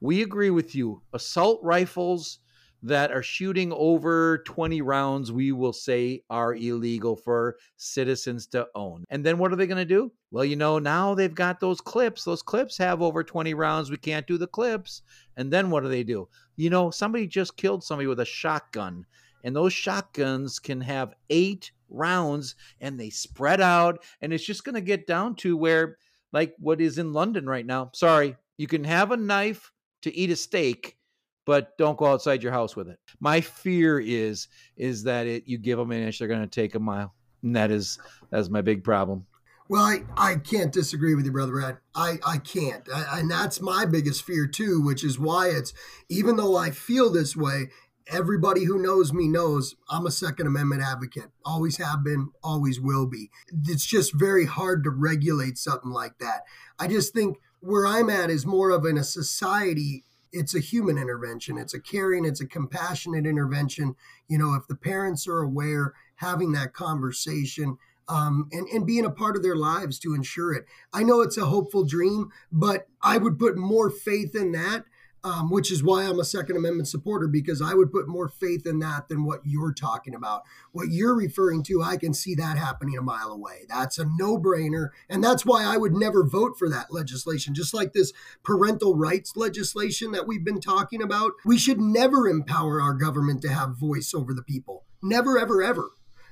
we 0.00 0.22
agree 0.22 0.50
with 0.50 0.74
you. 0.74 1.02
Assault 1.12 1.60
rifles 1.62 2.38
that 2.84 3.10
are 3.10 3.22
shooting 3.22 3.72
over 3.72 4.38
20 4.44 4.82
rounds, 4.82 5.32
we 5.32 5.52
will 5.52 5.72
say 5.72 6.22
are 6.28 6.54
illegal 6.54 7.16
for 7.16 7.56
citizens 7.78 8.46
to 8.48 8.68
own. 8.74 9.04
And 9.08 9.24
then 9.24 9.38
what 9.38 9.52
are 9.52 9.56
they 9.56 9.66
going 9.66 9.78
to 9.78 9.86
do? 9.86 10.12
Well, 10.30 10.44
you 10.44 10.54
know, 10.54 10.78
now 10.78 11.14
they've 11.14 11.34
got 11.34 11.60
those 11.60 11.80
clips. 11.80 12.24
Those 12.24 12.42
clips 12.42 12.76
have 12.76 13.00
over 13.00 13.24
20 13.24 13.54
rounds. 13.54 13.90
We 13.90 13.96
can't 13.96 14.26
do 14.26 14.36
the 14.36 14.46
clips. 14.46 15.00
And 15.38 15.50
then 15.50 15.70
what 15.70 15.82
do 15.82 15.88
they 15.88 16.04
do? 16.04 16.28
You 16.56 16.68
know, 16.68 16.90
somebody 16.90 17.26
just 17.26 17.56
killed 17.56 17.82
somebody 17.82 18.06
with 18.06 18.20
a 18.20 18.26
shotgun. 18.26 19.06
And 19.44 19.56
those 19.56 19.72
shotguns 19.72 20.58
can 20.58 20.82
have 20.82 21.14
eight 21.30 21.72
rounds 21.88 22.54
and 22.82 23.00
they 23.00 23.08
spread 23.08 23.62
out. 23.62 24.04
And 24.20 24.30
it's 24.30 24.44
just 24.44 24.62
going 24.62 24.74
to 24.74 24.82
get 24.82 25.06
down 25.06 25.36
to 25.36 25.56
where, 25.56 25.96
like 26.34 26.54
what 26.58 26.82
is 26.82 26.98
in 26.98 27.14
London 27.14 27.46
right 27.46 27.64
now. 27.64 27.92
Sorry, 27.94 28.36
you 28.58 28.66
can 28.66 28.84
have 28.84 29.10
a 29.10 29.16
knife 29.16 29.72
to 30.02 30.14
eat 30.14 30.30
a 30.30 30.36
steak, 30.36 30.98
but 31.44 31.76
don't 31.78 31.98
go 31.98 32.06
outside 32.06 32.42
your 32.42 32.52
house 32.52 32.76
with 32.76 32.88
it. 32.88 32.98
My 33.20 33.40
fear 33.40 34.00
is 34.00 34.48
is 34.76 35.04
that 35.04 35.26
it 35.26 35.44
you 35.46 35.58
give 35.58 35.78
them 35.78 35.90
an 35.90 36.02
inch, 36.02 36.18
they're 36.18 36.28
going 36.28 36.40
to 36.40 36.46
take 36.46 36.74
a 36.74 36.80
mile, 36.80 37.14
and 37.42 37.56
that 37.56 37.70
is 37.70 37.98
that's 38.30 38.48
my 38.48 38.62
big 38.62 38.84
problem. 38.84 39.26
Well, 39.66 39.82
I, 39.82 40.00
I 40.16 40.36
can't 40.36 40.72
disagree 40.72 41.14
with 41.14 41.24
you, 41.24 41.32
brother 41.32 41.52
Brad. 41.52 41.78
I, 41.94 42.18
I 42.26 42.36
can't. 42.36 42.86
I, 42.94 43.20
and 43.20 43.30
that's 43.30 43.62
my 43.62 43.86
biggest 43.86 44.22
fear, 44.22 44.46
too, 44.46 44.82
which 44.82 45.02
is 45.02 45.18
why 45.18 45.48
it's, 45.48 45.72
even 46.10 46.36
though 46.36 46.54
I 46.54 46.70
feel 46.70 47.10
this 47.10 47.34
way, 47.34 47.70
everybody 48.06 48.64
who 48.64 48.78
knows 48.78 49.14
me 49.14 49.26
knows 49.26 49.74
I'm 49.88 50.04
a 50.04 50.10
Second 50.10 50.48
Amendment 50.48 50.82
advocate. 50.82 51.30
Always 51.46 51.78
have 51.78 52.04
been, 52.04 52.28
always 52.42 52.78
will 52.78 53.06
be. 53.06 53.30
It's 53.66 53.86
just 53.86 54.12
very 54.12 54.44
hard 54.44 54.84
to 54.84 54.90
regulate 54.90 55.56
something 55.56 55.90
like 55.90 56.18
that. 56.18 56.42
I 56.78 56.86
just 56.86 57.14
think 57.14 57.38
where 57.60 57.86
I'm 57.86 58.10
at 58.10 58.28
is 58.28 58.44
more 58.44 58.68
of 58.68 58.84
in 58.84 58.98
a 58.98 59.04
society. 59.04 60.04
It's 60.34 60.54
a 60.54 60.60
human 60.60 60.98
intervention. 60.98 61.56
It's 61.56 61.74
a 61.74 61.80
caring, 61.80 62.24
it's 62.24 62.40
a 62.40 62.46
compassionate 62.46 63.26
intervention. 63.26 63.94
You 64.28 64.38
know, 64.38 64.54
if 64.54 64.66
the 64.66 64.74
parents 64.76 65.26
are 65.28 65.40
aware, 65.40 65.94
having 66.16 66.52
that 66.52 66.74
conversation, 66.74 67.78
um, 68.08 68.48
and, 68.52 68.68
and 68.68 68.86
being 68.86 69.04
a 69.04 69.10
part 69.10 69.36
of 69.36 69.42
their 69.42 69.56
lives 69.56 69.98
to 70.00 70.14
ensure 70.14 70.52
it. 70.52 70.66
I 70.92 71.02
know 71.02 71.20
it's 71.20 71.38
a 71.38 71.46
hopeful 71.46 71.84
dream, 71.84 72.30
but 72.52 72.86
I 73.02 73.16
would 73.16 73.38
put 73.38 73.56
more 73.56 73.90
faith 73.90 74.34
in 74.34 74.52
that, 74.52 74.84
um, 75.24 75.50
which 75.50 75.72
is 75.72 75.82
why 75.82 76.04
I'm 76.04 76.20
a 76.20 76.24
Second 76.24 76.56
Amendment 76.56 76.86
supporter, 76.86 77.26
because 77.26 77.62
I 77.62 77.72
would 77.72 77.90
put 77.90 78.06
more 78.06 78.28
faith 78.28 78.66
in 78.66 78.78
that 78.80 79.08
than 79.08 79.24
what 79.24 79.40
you're 79.44 79.72
talking 79.72 80.14
about. 80.14 80.42
What 80.72 80.88
you're 80.90 81.16
referring 81.16 81.62
to, 81.64 81.82
I 81.82 81.96
can 81.96 82.12
see 82.12 82.34
that 82.34 82.58
happening 82.58 82.98
a 82.98 83.02
mile 83.02 83.32
away. 83.32 83.64
That's 83.68 83.98
a 83.98 84.04
no 84.04 84.38
brainer. 84.38 84.90
And 85.08 85.24
that's 85.24 85.46
why 85.46 85.64
I 85.64 85.78
would 85.78 85.94
never 85.94 86.24
vote 86.24 86.58
for 86.58 86.68
that 86.68 86.92
legislation. 86.92 87.54
Just 87.54 87.72
like 87.72 87.94
this 87.94 88.12
parental 88.42 88.94
rights 88.94 89.34
legislation 89.34 90.12
that 90.12 90.28
we've 90.28 90.44
been 90.44 90.60
talking 90.60 91.02
about, 91.02 91.32
we 91.44 91.56
should 91.56 91.80
never 91.80 92.28
empower 92.28 92.80
our 92.80 92.94
government 92.94 93.40
to 93.42 93.48
have 93.48 93.78
voice 93.78 94.12
over 94.14 94.34
the 94.34 94.42
people. 94.42 94.84
Never, 95.02 95.38
ever, 95.38 95.62
ever. 95.62 95.90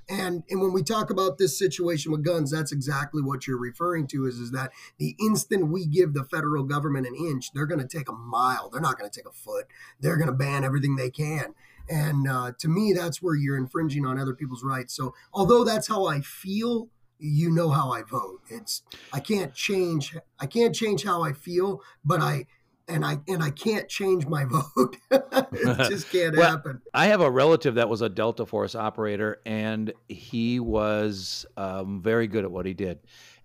And 0.08 0.42
and 0.50 0.60
when 0.60 0.72
we 0.72 0.82
talk 0.82 1.10
about 1.10 1.38
this 1.38 1.56
situation 1.58 2.12
with 2.12 2.24
guns, 2.24 2.50
that's 2.50 2.72
exactly 2.72 3.22
what 3.22 3.46
you're 3.46 3.58
referring 3.58 4.06
to 4.08 4.26
is, 4.26 4.38
is 4.38 4.50
that 4.50 4.72
the 4.98 5.16
instant 5.20 5.68
we 5.68 5.86
give 5.86 6.12
the 6.12 6.24
federal 6.24 6.64
government 6.64 7.06
an 7.06 7.14
inch, 7.14 7.52
they're 7.52 7.66
going 7.66 7.80
to 7.80 7.86
take 7.86 8.08
a 8.08 8.12
mile. 8.12 8.68
They're 8.68 8.80
not 8.80 8.98
going 8.98 9.10
to 9.10 9.16
take 9.16 9.28
a 9.28 9.32
foot. 9.32 9.66
They're 10.00 10.16
going 10.16 10.28
to 10.28 10.34
ban 10.34 10.64
everything 10.64 10.96
they 10.96 11.10
can. 11.10 11.54
And 11.88 12.28
uh, 12.28 12.52
to 12.58 12.68
me, 12.68 12.92
that's 12.92 13.22
where 13.22 13.34
you're 13.34 13.56
infringing 13.56 14.06
on 14.06 14.18
other 14.18 14.34
people's 14.34 14.62
rights. 14.62 14.94
So 14.94 15.14
although 15.32 15.64
that's 15.64 15.88
how 15.88 16.06
I 16.06 16.20
feel, 16.20 16.88
you 17.18 17.50
know 17.50 17.70
how 17.70 17.92
I 17.92 18.02
vote. 18.02 18.40
It's 18.48 18.82
I 19.12 19.20
can't 19.20 19.54
change. 19.54 20.16
I 20.40 20.46
can't 20.46 20.74
change 20.74 21.04
how 21.04 21.22
I 21.22 21.32
feel, 21.32 21.80
but 22.04 22.20
I 22.20 22.46
and 22.88 23.04
I 23.04 23.18
and 23.28 23.42
I 23.42 23.50
can't 23.50 23.88
change 23.88 24.26
my 24.26 24.44
vote. 24.48 24.96
it 25.10 25.88
just 25.88 26.10
can't 26.10 26.36
Well, 26.36 26.50
happen. 26.50 26.80
I 26.94 27.06
have 27.06 27.20
a 27.20 27.30
relative 27.30 27.76
that 27.76 27.88
was 27.88 28.02
a 28.02 28.08
Delta 28.08 28.46
Force 28.46 28.74
operator, 28.74 29.40
and 29.46 29.92
he 30.08 30.60
was 30.60 31.46
um, 31.56 32.02
very 32.02 32.26
good 32.26 32.44
at 32.44 32.50
what 32.50 32.66
he 32.66 32.74
did. 32.74 32.98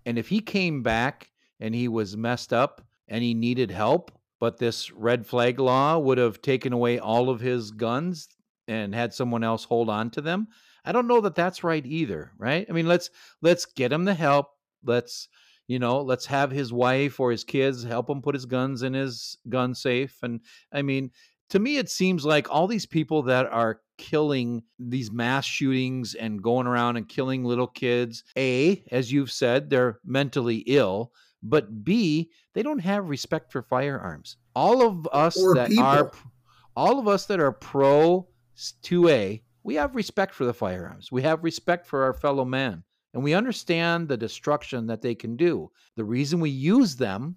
And 0.06 0.18
if 0.18 0.28
he 0.28 0.40
came 0.40 0.82
back 0.82 1.30
and 1.60 1.74
he 1.74 1.88
was 1.88 2.16
messed 2.16 2.52
up 2.52 2.82
and 3.08 3.22
he 3.22 3.34
needed 3.34 3.70
help, 3.70 4.10
but 4.40 4.58
this 4.58 4.90
red 4.92 5.26
flag 5.26 5.58
law 5.58 5.98
would 5.98 6.18
have 6.18 6.40
taken 6.40 6.72
away 6.72 6.98
all 6.98 7.28
of 7.30 7.40
his 7.40 7.70
guns 7.70 8.28
and 8.66 8.94
had 8.94 9.12
someone 9.12 9.42
else 9.42 9.64
hold 9.64 9.88
on 9.90 10.10
to 10.10 10.20
them, 10.20 10.48
I 10.84 10.92
don't 10.92 11.08
know 11.08 11.20
that 11.22 11.34
that's 11.34 11.64
right 11.64 11.84
either, 11.84 12.32
right? 12.38 12.66
I 12.68 12.72
mean, 12.72 12.86
let's 12.86 13.10
let's 13.42 13.66
get 13.66 13.92
him 13.92 14.04
the 14.04 14.14
help. 14.14 14.46
Let's 14.84 15.28
you 15.68 15.78
know, 15.78 16.00
let's 16.00 16.26
have 16.26 16.50
his 16.50 16.72
wife 16.72 17.20
or 17.20 17.30
his 17.30 17.44
kids 17.44 17.84
help 17.84 18.10
him 18.10 18.20
put 18.22 18.34
his 18.34 18.46
guns 18.46 18.82
in 18.82 18.94
his 18.94 19.36
gun 19.48 19.74
safe. 19.74 20.18
And 20.22 20.40
I 20.72 20.82
mean, 20.82 21.10
to 21.50 21.58
me, 21.58 21.76
it 21.76 21.88
seems 21.88 22.24
like 22.24 22.50
all 22.50 22.66
these 22.66 22.86
people 22.86 23.22
that 23.24 23.46
are 23.46 23.80
killing 23.98 24.62
these 24.78 25.12
mass 25.12 25.44
shootings 25.44 26.14
and 26.14 26.42
going 26.42 26.66
around 26.66 26.96
and 26.96 27.08
killing 27.08 27.44
little 27.44 27.66
kids, 27.66 28.24
A, 28.36 28.82
as 28.90 29.12
you've 29.12 29.30
said, 29.30 29.70
they're 29.70 29.98
mentally 30.04 30.58
ill, 30.66 31.12
but 31.42 31.84
B, 31.84 32.30
they 32.54 32.62
don't 32.62 32.78
have 32.80 33.08
respect 33.08 33.52
for 33.52 33.62
firearms. 33.62 34.36
All 34.54 34.86
of 34.86 35.06
us 35.12 35.40
Or 35.40 35.54
that 35.54 35.68
people. 35.68 35.84
are 35.84 36.10
all 36.76 36.98
of 36.98 37.08
us 37.08 37.26
that 37.26 37.40
are 37.40 37.52
pro 37.52 38.28
2A, 38.56 39.42
we 39.64 39.74
have 39.74 39.94
respect 39.94 40.34
for 40.34 40.44
the 40.44 40.54
firearms. 40.54 41.12
We 41.12 41.22
have 41.22 41.44
respect 41.44 41.86
for 41.86 42.04
our 42.04 42.14
fellow 42.14 42.44
man. 42.44 42.84
And 43.14 43.22
we 43.22 43.34
understand 43.34 44.08
the 44.08 44.16
destruction 44.16 44.86
that 44.88 45.02
they 45.02 45.14
can 45.14 45.36
do. 45.36 45.70
The 45.96 46.04
reason 46.04 46.40
we 46.40 46.50
use 46.50 46.96
them 46.96 47.36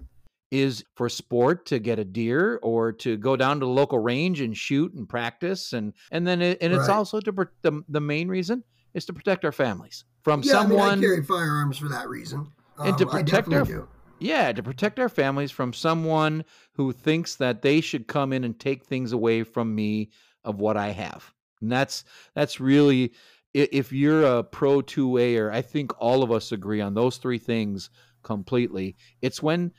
is 0.51 0.83
for 0.95 1.07
sport 1.07 1.65
to 1.67 1.79
get 1.79 1.97
a 1.97 2.03
deer 2.03 2.59
or 2.61 2.91
to 2.91 3.15
go 3.15 3.37
down 3.37 3.59
to 3.61 3.65
the 3.65 3.71
local 3.71 3.99
range 3.99 4.41
and 4.41 4.55
shoot 4.55 4.93
and 4.93 5.07
practice 5.07 5.71
and 5.71 5.93
and 6.11 6.27
then 6.27 6.41
it, 6.41 6.57
and 6.59 6.73
it's 6.73 6.89
Right. 6.89 6.95
also 6.97 7.21
to 7.21 7.31
the, 7.61 7.81
the 7.87 8.01
main 8.01 8.27
reason 8.27 8.61
is 8.93 9.05
to 9.05 9.13
protect 9.13 9.45
our 9.45 9.53
families 9.53 10.03
from 10.23 10.41
Yeah, 10.43 10.57
I, 10.59 10.61
mean, 10.63 10.69
someone 10.77 10.97
I 10.99 11.01
carry 11.01 11.23
firearms 11.23 11.77
for 11.77 11.87
that 11.87 12.09
reason. 12.09 12.51
And 12.79 12.97
to 12.97 13.05
Um, 13.05 13.11
protect 13.11 13.53
our- 13.53 13.63
do. 13.63 13.87
yeah, 14.19 14.51
to 14.51 14.61
protect 14.61 14.99
our 14.99 15.07
families 15.07 15.51
from 15.51 15.71
someone 15.71 16.43
who 16.73 16.91
thinks 16.91 17.35
that 17.37 17.61
they 17.61 17.79
should 17.79 18.07
come 18.07 18.33
in 18.33 18.43
and 18.43 18.59
take 18.59 18.83
things 18.83 19.13
away 19.13 19.43
from 19.43 19.73
me 19.73 20.09
of 20.43 20.59
what 20.59 20.75
I 20.75 20.89
have. 20.89 21.33
And 21.61 21.71
that's 21.71 22.03
that's 22.35 22.59
really 22.59 23.13
if 23.53 23.91
you're 23.91 24.23
a 24.23 24.43
pro 24.43 24.81
2A 24.81 25.37
or 25.39 25.51
I 25.51 25.61
think 25.61 25.91
all 25.99 26.23
of 26.23 26.31
us 26.31 26.51
agree 26.51 26.81
on 26.81 26.93
those 26.93 27.17
three 27.17 27.37
things 27.37 27.89
completely. 28.23 28.95
It's 29.21 29.41
when 29.41 29.71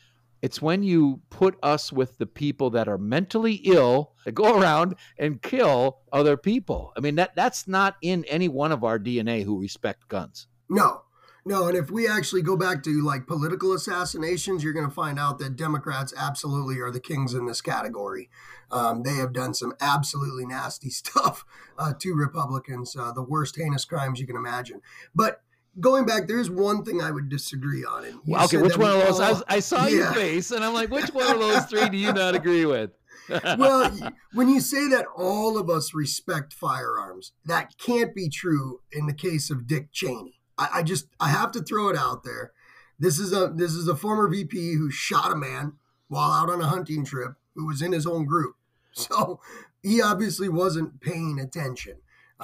it's 0.42 0.60
when 0.60 0.82
you 0.82 1.20
put 1.30 1.56
us 1.62 1.92
with 1.92 2.18
the 2.18 2.26
people 2.26 2.70
that 2.70 2.88
are 2.88 2.98
mentally 2.98 3.54
ill 3.64 4.14
that 4.24 4.32
go 4.32 4.58
around 4.60 4.96
and 5.18 5.40
kill 5.40 6.00
other 6.12 6.36
people. 6.36 6.92
I 6.96 7.00
mean 7.00 7.14
that 7.16 7.34
that's 7.36 7.68
not 7.68 7.96
in 8.02 8.24
any 8.24 8.48
one 8.48 8.72
of 8.72 8.84
our 8.84 8.98
DNA 8.98 9.44
who 9.44 9.60
respect 9.60 10.08
guns. 10.08 10.48
No, 10.68 11.02
no. 11.44 11.68
And 11.68 11.76
if 11.76 11.90
we 11.90 12.08
actually 12.08 12.42
go 12.42 12.56
back 12.56 12.82
to 12.84 13.02
like 13.02 13.26
political 13.26 13.72
assassinations, 13.72 14.62
you're 14.62 14.72
going 14.72 14.88
to 14.88 14.94
find 14.94 15.18
out 15.18 15.38
that 15.38 15.56
Democrats 15.56 16.12
absolutely 16.16 16.78
are 16.80 16.90
the 16.90 17.00
kings 17.00 17.34
in 17.34 17.46
this 17.46 17.60
category. 17.60 18.30
Um, 18.70 19.02
they 19.02 19.14
have 19.14 19.32
done 19.32 19.54
some 19.54 19.74
absolutely 19.80 20.46
nasty 20.46 20.90
stuff 20.90 21.44
uh, 21.78 21.92
to 21.98 22.14
Republicans, 22.14 22.96
uh, 22.96 23.12
the 23.12 23.22
worst 23.22 23.56
heinous 23.56 23.84
crimes 23.84 24.20
you 24.20 24.26
can 24.26 24.36
imagine. 24.36 24.80
But 25.14 25.42
going 25.80 26.06
back, 26.06 26.26
there 26.26 26.40
is 26.40 26.50
one 26.50 26.84
thing 26.84 27.00
I 27.00 27.10
would 27.10 27.28
disagree 27.28 27.84
on. 27.84 28.04
And 28.04 28.20
you 28.24 28.36
okay, 28.36 28.58
which 28.58 28.76
one 28.76 28.90
of 28.90 29.00
those? 29.06 29.20
I, 29.20 29.30
was, 29.30 29.42
I 29.48 29.60
saw 29.60 29.86
your 29.86 30.12
face, 30.12 30.50
and 30.50 30.64
I'm 30.64 30.74
like, 30.74 30.90
which 30.90 31.12
one 31.12 31.30
of 31.30 31.38
those 31.38 31.64
three 31.66 31.88
do 31.88 31.96
you 31.96 32.12
not 32.12 32.34
agree 32.34 32.66
with? 32.66 32.90
well, 33.28 33.90
when 34.32 34.48
you 34.48 34.60
say 34.60 34.88
that 34.88 35.06
all 35.16 35.58
of 35.58 35.70
us 35.70 35.94
respect 35.94 36.52
firearms, 36.52 37.32
that 37.44 37.76
can't 37.78 38.14
be 38.14 38.28
true 38.28 38.80
in 38.90 39.06
the 39.06 39.14
case 39.14 39.50
of 39.50 39.66
Dick 39.66 39.92
Cheney. 39.92 40.40
I, 40.58 40.68
I 40.74 40.82
just 40.82 41.06
I 41.20 41.28
have 41.28 41.52
to 41.52 41.62
throw 41.62 41.88
it 41.88 41.96
out 41.96 42.24
there. 42.24 42.52
This 42.98 43.18
is 43.18 43.32
a 43.32 43.52
this 43.54 43.72
is 43.72 43.88
a 43.88 43.96
former 43.96 44.28
VP 44.28 44.74
who 44.74 44.90
shot 44.90 45.32
a 45.32 45.36
man 45.36 45.74
while 46.08 46.30
out 46.30 46.50
on 46.50 46.60
a 46.60 46.66
hunting 46.66 47.04
trip 47.04 47.34
who 47.54 47.66
was 47.66 47.82
in 47.82 47.92
his 47.92 48.06
own 48.06 48.24
group. 48.24 48.56
So 48.94 49.40
he 49.82 50.02
obviously 50.02 50.50
wasn't 50.50 51.00
paying 51.00 51.40
attention. 51.40 51.94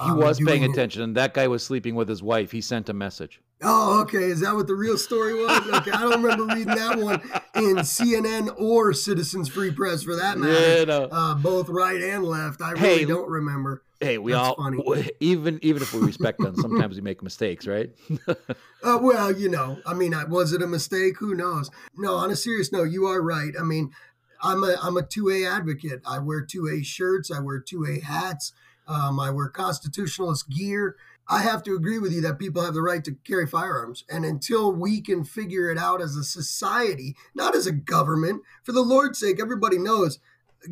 he 0.03 0.09
um, 0.09 0.17
was 0.17 0.39
paying 0.39 0.61
doing 0.61 0.63
it- 0.63 0.71
attention, 0.71 1.03
and 1.03 1.15
that 1.15 1.35
guy 1.35 1.47
was 1.47 1.63
sleeping 1.63 1.93
with 1.93 2.09
his 2.09 2.23
wife. 2.23 2.51
He 2.51 2.59
sent 2.59 2.89
a 2.89 2.93
message. 2.93 3.39
Oh, 3.61 4.01
okay. 4.01 4.23
Is 4.23 4.39
that 4.39 4.55
what 4.55 4.67
the 4.67 4.75
real 4.75 4.97
story 4.97 5.33
was? 5.33 5.67
Okay, 5.67 5.91
I 5.91 6.01
don't 6.03 6.23
remember 6.23 6.45
reading 6.55 6.73
that 6.75 6.97
one 6.97 7.15
in 7.55 7.75
CNN 7.77 8.53
or 8.57 8.93
Citizens 8.93 9.49
Free 9.49 9.71
Press 9.71 10.03
for 10.03 10.15
that 10.15 10.37
matter. 10.37 10.77
Yeah, 10.77 10.83
no. 10.85 11.03
uh, 11.11 11.35
both 11.35 11.67
right 11.67 12.01
and 12.01 12.23
left. 12.23 12.61
I 12.61 12.71
really 12.71 12.99
Hey, 12.99 13.05
don't 13.05 13.29
remember. 13.29 13.83
Hey, 13.99 14.17
we 14.17 14.31
That's 14.31 14.47
all 14.47 14.55
funny. 14.55 15.09
even 15.19 15.59
even 15.61 15.81
if 15.83 15.93
we 15.93 15.99
respect 15.99 16.39
them, 16.39 16.55
sometimes 16.55 16.95
we 16.95 17.01
make 17.01 17.21
mistakes, 17.21 17.67
right? 17.67 17.91
Uh, 18.81 18.97
well, 19.01 19.29
you 19.37 19.49
know, 19.49 19.77
I 19.85 19.93
mean, 19.93 20.15
was 20.29 20.53
it 20.53 20.61
a 20.61 20.67
mistake? 20.67 21.17
Who 21.19 21.35
knows? 21.35 21.69
No, 21.97 22.15
on 22.15 22.31
a 22.31 22.35
serious 22.37 22.71
note, 22.71 22.89
you 22.91 23.07
are 23.07 23.21
right. 23.21 23.51
I 23.59 23.63
mean, 23.63 23.91
I'm 24.41 24.63
a 24.63 24.77
I'm 24.81 24.95
a 24.95 25.01
two 25.03 25.29
A 25.29 25.45
advocate. 25.45 26.01
I 26.07 26.19
wear 26.19 26.39
two 26.45 26.69
A 26.69 26.81
shirts. 26.81 27.29
I 27.29 27.41
wear 27.41 27.59
two 27.59 27.83
A 27.85 27.99
hats. 27.99 28.53
Um, 28.87 29.19
I 29.19 29.31
wear 29.31 29.49
constitutionalist 29.49 30.47
gear. 30.49 30.95
I 31.29 31.43
have 31.43 31.61
to 31.63 31.75
agree 31.75 31.99
with 31.99 32.11
you 32.11 32.21
that 32.21 32.39
people 32.39 32.63
have 32.63 32.73
the 32.73 32.81
right 32.81 33.03
to 33.03 33.15
carry 33.23 33.45
firearms. 33.45 34.03
And 34.09 34.25
until 34.25 34.71
we 34.73 34.99
can 34.99 35.23
figure 35.23 35.69
it 35.69 35.77
out 35.77 36.01
as 36.01 36.15
a 36.15 36.23
society, 36.23 37.15
not 37.35 37.55
as 37.55 37.67
a 37.67 37.71
government, 37.71 38.41
for 38.63 38.71
the 38.71 38.81
Lord's 38.81 39.19
sake, 39.19 39.39
everybody 39.39 39.77
knows 39.77 40.19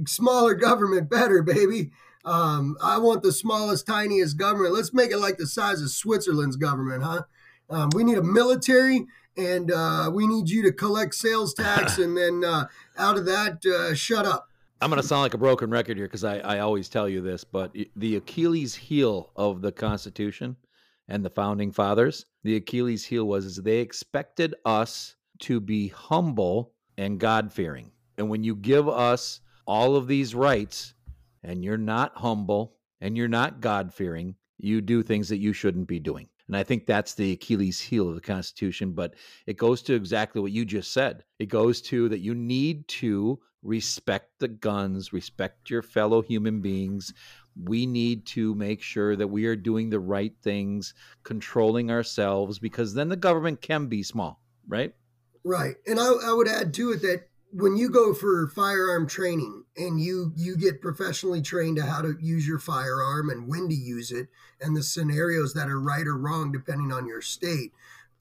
smaller 0.07 0.55
government 0.55 1.09
better, 1.09 1.43
baby. 1.43 1.91
Um, 2.25 2.75
I 2.81 2.97
want 2.97 3.23
the 3.23 3.31
smallest, 3.31 3.85
tiniest 3.85 4.37
government. 4.37 4.73
Let's 4.73 4.93
make 4.93 5.11
it 5.11 5.19
like 5.19 5.37
the 5.37 5.47
size 5.47 5.81
of 5.81 5.91
Switzerland's 5.91 6.57
government, 6.57 7.03
huh? 7.03 7.21
Um, 7.69 7.89
we 7.93 8.03
need 8.03 8.17
a 8.17 8.23
military 8.23 9.05
and 9.37 9.71
uh, 9.71 10.09
we 10.11 10.25
need 10.25 10.49
you 10.49 10.63
to 10.63 10.71
collect 10.71 11.13
sales 11.13 11.53
tax 11.53 11.97
and 11.97 12.17
then 12.17 12.43
uh, 12.43 12.65
out 12.97 13.17
of 13.17 13.25
that, 13.25 13.65
uh, 13.65 13.93
shut 13.93 14.25
up. 14.25 14.49
I'm 14.79 14.91
going 14.91 15.01
to 15.01 15.07
sound 15.07 15.23
like 15.23 15.33
a 15.33 15.39
broken 15.39 15.71
record 15.71 15.97
here 15.97 16.05
because 16.05 16.23
I, 16.23 16.37
I 16.37 16.59
always 16.59 16.87
tell 16.87 17.09
you 17.09 17.19
this, 17.19 17.43
but 17.43 17.75
the 17.95 18.17
Achilles 18.17 18.75
heel 18.75 19.31
of 19.35 19.61
the 19.63 19.71
Constitution 19.71 20.55
and 21.07 21.25
the 21.25 21.31
founding 21.31 21.71
fathers, 21.71 22.27
the 22.43 22.57
Achilles 22.57 23.03
heel 23.03 23.25
was 23.25 23.45
is 23.45 23.55
they 23.55 23.79
expected 23.79 24.53
us 24.65 25.15
to 25.39 25.59
be 25.59 25.87
humble 25.87 26.73
and 26.95 27.19
God 27.19 27.51
fearing. 27.51 27.89
And 28.19 28.29
when 28.29 28.43
you 28.43 28.55
give 28.55 28.87
us 28.87 29.39
all 29.65 29.95
of 29.95 30.07
these 30.07 30.35
rights 30.35 30.93
and 31.41 31.63
you're 31.63 31.77
not 31.77 32.15
humble 32.15 32.75
and 33.01 33.17
you're 33.17 33.27
not 33.27 33.61
God 33.61 33.91
fearing, 33.91 34.35
you 34.59 34.81
do 34.81 35.01
things 35.01 35.27
that 35.29 35.37
you 35.37 35.53
shouldn't 35.53 35.87
be 35.87 35.99
doing. 35.99 36.29
And 36.47 36.55
I 36.55 36.63
think 36.63 36.85
that's 36.85 37.15
the 37.15 37.31
Achilles 37.31 37.79
heel 37.79 38.07
of 38.09 38.15
the 38.15 38.21
Constitution. 38.21 38.91
But 38.91 39.15
it 39.47 39.57
goes 39.57 39.81
to 39.83 39.95
exactly 39.95 40.39
what 40.39 40.51
you 40.51 40.65
just 40.65 40.93
said. 40.93 41.23
It 41.39 41.47
goes 41.47 41.81
to 41.83 42.09
that 42.09 42.19
you 42.19 42.35
need 42.35 42.87
to 42.89 43.39
respect 43.67 44.31
the 44.39 44.47
guns, 44.47 45.11
respect 45.11 45.69
your 45.69 45.81
fellow 45.81 46.21
human 46.21 46.61
beings. 46.61 47.13
We 47.61 47.85
need 47.85 48.25
to 48.27 48.55
make 48.55 48.81
sure 48.81 49.15
that 49.15 49.27
we 49.27 49.45
are 49.45 49.55
doing 49.55 49.89
the 49.89 49.99
right 49.99 50.33
things, 50.41 50.93
controlling 51.23 51.91
ourselves, 51.91 52.59
because 52.59 52.93
then 52.93 53.09
the 53.09 53.15
government 53.17 53.61
can 53.61 53.87
be 53.87 54.03
small, 54.03 54.41
right? 54.67 54.93
Right. 55.43 55.75
And 55.85 55.99
I, 55.99 56.11
I 56.25 56.33
would 56.33 56.47
add 56.47 56.73
to 56.75 56.91
it 56.91 57.01
that 57.01 57.27
when 57.51 57.75
you 57.75 57.89
go 57.89 58.13
for 58.13 58.47
firearm 58.49 59.07
training 59.07 59.63
and 59.75 60.01
you 60.01 60.33
you 60.35 60.57
get 60.57 60.81
professionally 60.81 61.41
trained 61.41 61.77
to 61.77 61.85
how 61.85 62.01
to 62.01 62.17
use 62.19 62.45
your 62.45 62.59
firearm 62.59 63.29
and 63.29 63.47
when 63.47 63.69
to 63.69 63.75
use 63.75 64.11
it 64.11 64.27
and 64.59 64.75
the 64.75 64.83
scenarios 64.83 65.53
that 65.53 65.69
are 65.69 65.79
right 65.79 66.05
or 66.05 66.17
wrong 66.17 66.51
depending 66.51 66.91
on 66.91 67.07
your 67.07 67.21
state 67.21 67.71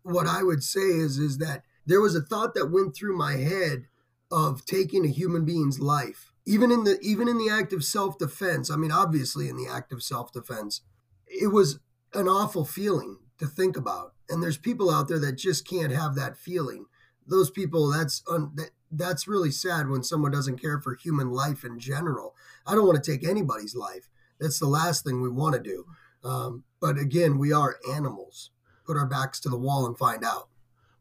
what 0.05 0.29
i 0.29 0.45
would 0.45 0.63
say 0.63 0.81
is 0.81 1.19
is 1.19 1.39
that 1.39 1.65
there 1.87 2.01
was 2.01 2.15
a 2.15 2.23
thought 2.23 2.55
that 2.55 2.71
went 2.71 2.95
through 2.95 3.17
my 3.17 3.33
head 3.33 3.87
of 4.31 4.65
taking 4.65 5.05
a 5.05 5.11
human 5.11 5.45
being's 5.45 5.81
life 5.81 6.33
even 6.47 6.71
in 6.71 6.85
the 6.85 6.99
even 7.01 7.29
in 7.29 7.39
the 7.39 7.51
act 7.51 7.73
of 7.73 7.85
self-defense 7.85 8.71
i 8.71 8.77
mean 8.77 8.93
obviously 8.93 9.49
in 9.49 9.57
the 9.57 9.69
act 9.71 9.93
of 9.93 10.03
self-defense 10.03 10.81
it 11.27 11.53
was 11.53 11.79
an 12.15 12.29
awful 12.29 12.65
feeling 12.65 13.19
to 13.39 13.47
think 13.47 13.77
about 13.77 14.15
and 14.29 14.43
there's 14.43 14.59
people 14.59 14.91
out 14.91 15.09
there 15.09 15.19
that 15.19 15.37
just 15.37 15.69
can't 15.69 15.93
have 15.93 16.15
that 16.15 16.37
feeling 16.37 16.87
those 17.27 17.51
people 17.51 17.91
that's 17.91 18.23
un, 18.29 18.53
that, 18.55 18.71
that's 18.91 19.29
really 19.29 19.51
sad 19.51 19.89
when 19.89 20.03
someone 20.03 20.33
doesn't 20.33 20.61
care 20.61 20.81
for 20.81 20.95
human 20.95 21.31
life 21.31 21.65
in 21.65 21.79
general. 21.79 22.35
I 22.67 22.75
don't 22.75 22.87
want 22.87 23.03
to 23.03 23.11
take 23.11 23.27
anybody's 23.27 23.75
life. 23.75 24.09
That's 24.41 24.59
the 24.59 24.69
last 24.69 25.05
thing 25.05 25.23
we 25.23 25.31
want 25.31 25.55
to 25.55 25.61
do. 25.61 25.87
Um, 26.25 26.65
but 26.81 26.99
again, 26.99 27.39
we 27.39 27.53
are 27.53 27.77
animals. 27.93 28.51
Put 28.87 28.97
our 28.97 29.07
backs 29.07 29.41
to 29.41 29.49
the 29.49 29.59
wall 29.59 29.87
and 29.87 29.97
find 29.97 30.25
out. 30.25 30.49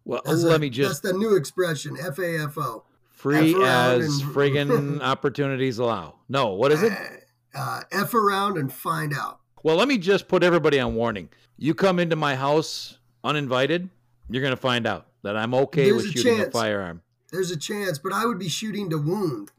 Well, 0.04 0.22
that's 0.26 0.44
let 0.44 0.58
a, 0.58 0.60
me 0.60 0.70
just. 0.70 1.04
That's 1.04 1.14
the 1.14 1.18
new 1.18 1.36
expression, 1.36 1.96
FAFO. 1.96 2.84
Free 3.26 3.56
F 3.56 3.62
as 3.62 4.22
and, 4.22 4.32
friggin' 4.36 5.02
opportunities 5.02 5.80
allow. 5.80 6.16
No, 6.30 6.54
what 6.54 6.72
is 6.72 6.84
it? 6.84 6.94
Uh, 7.54 7.82
F 7.92 8.14
around 8.14 8.58
and 8.58 8.72
find 8.72 9.14
out. 9.14 9.40
Well, 9.64 9.76
let 9.76 9.88
me 9.88 9.98
just 9.98 10.28
put 10.28 10.44
everybody 10.44 10.80
on 10.80 10.96
warning. 10.96 11.30
You 11.58 11.74
come 11.74 12.00
into 12.00 12.16
my 12.16 12.36
house 12.36 13.00
uninvited, 13.24 13.90
you're 14.30 14.42
going 14.42 14.52
to 14.56 14.62
find 14.62 14.86
out 14.86 15.08
that 15.24 15.36
I'm 15.36 15.54
okay 15.56 15.86
There's 15.90 16.04
with 16.04 16.12
shooting 16.12 16.38
chance. 16.38 16.48
a 16.50 16.52
firearm 16.52 17.02
there's 17.36 17.52
a 17.52 17.58
chance, 17.58 18.00
but 18.00 18.14
I 18.14 18.26
would 18.26 18.40
be 18.40 18.50
shooting 18.50 18.90
to 18.90 18.98
wound. 18.98 19.52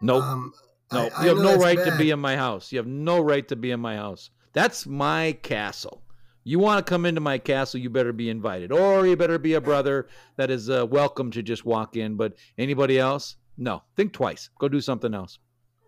Nope. 0.00 0.22
Um, 0.22 0.52
no, 0.92 1.08
I, 1.16 1.22
you 1.22 1.28
have 1.30 1.38
no 1.38 1.56
right 1.56 1.78
bad. 1.78 1.92
to 1.92 1.98
be 1.98 2.10
in 2.10 2.20
my 2.20 2.36
house. 2.36 2.70
You 2.70 2.78
have 2.78 2.86
no 2.86 3.20
right 3.20 3.46
to 3.48 3.56
be 3.56 3.70
in 3.70 3.80
my 3.80 3.96
house. 3.96 4.30
That's 4.52 4.86
my 4.86 5.32
castle. 5.42 6.01
You 6.44 6.58
want 6.58 6.84
to 6.84 6.90
come 6.90 7.06
into 7.06 7.20
my 7.20 7.38
castle, 7.38 7.80
you 7.80 7.90
better 7.90 8.12
be 8.12 8.28
invited, 8.28 8.72
or 8.72 9.06
you 9.06 9.16
better 9.16 9.38
be 9.38 9.54
a 9.54 9.60
brother 9.60 10.08
that 10.36 10.50
is 10.50 10.68
uh, 10.68 10.86
welcome 10.86 11.30
to 11.32 11.42
just 11.42 11.64
walk 11.64 11.96
in. 11.96 12.16
But 12.16 12.34
anybody 12.58 12.98
else, 12.98 13.36
no. 13.56 13.82
Think 13.96 14.12
twice. 14.12 14.50
Go 14.58 14.68
do 14.68 14.80
something 14.80 15.14
else. 15.14 15.38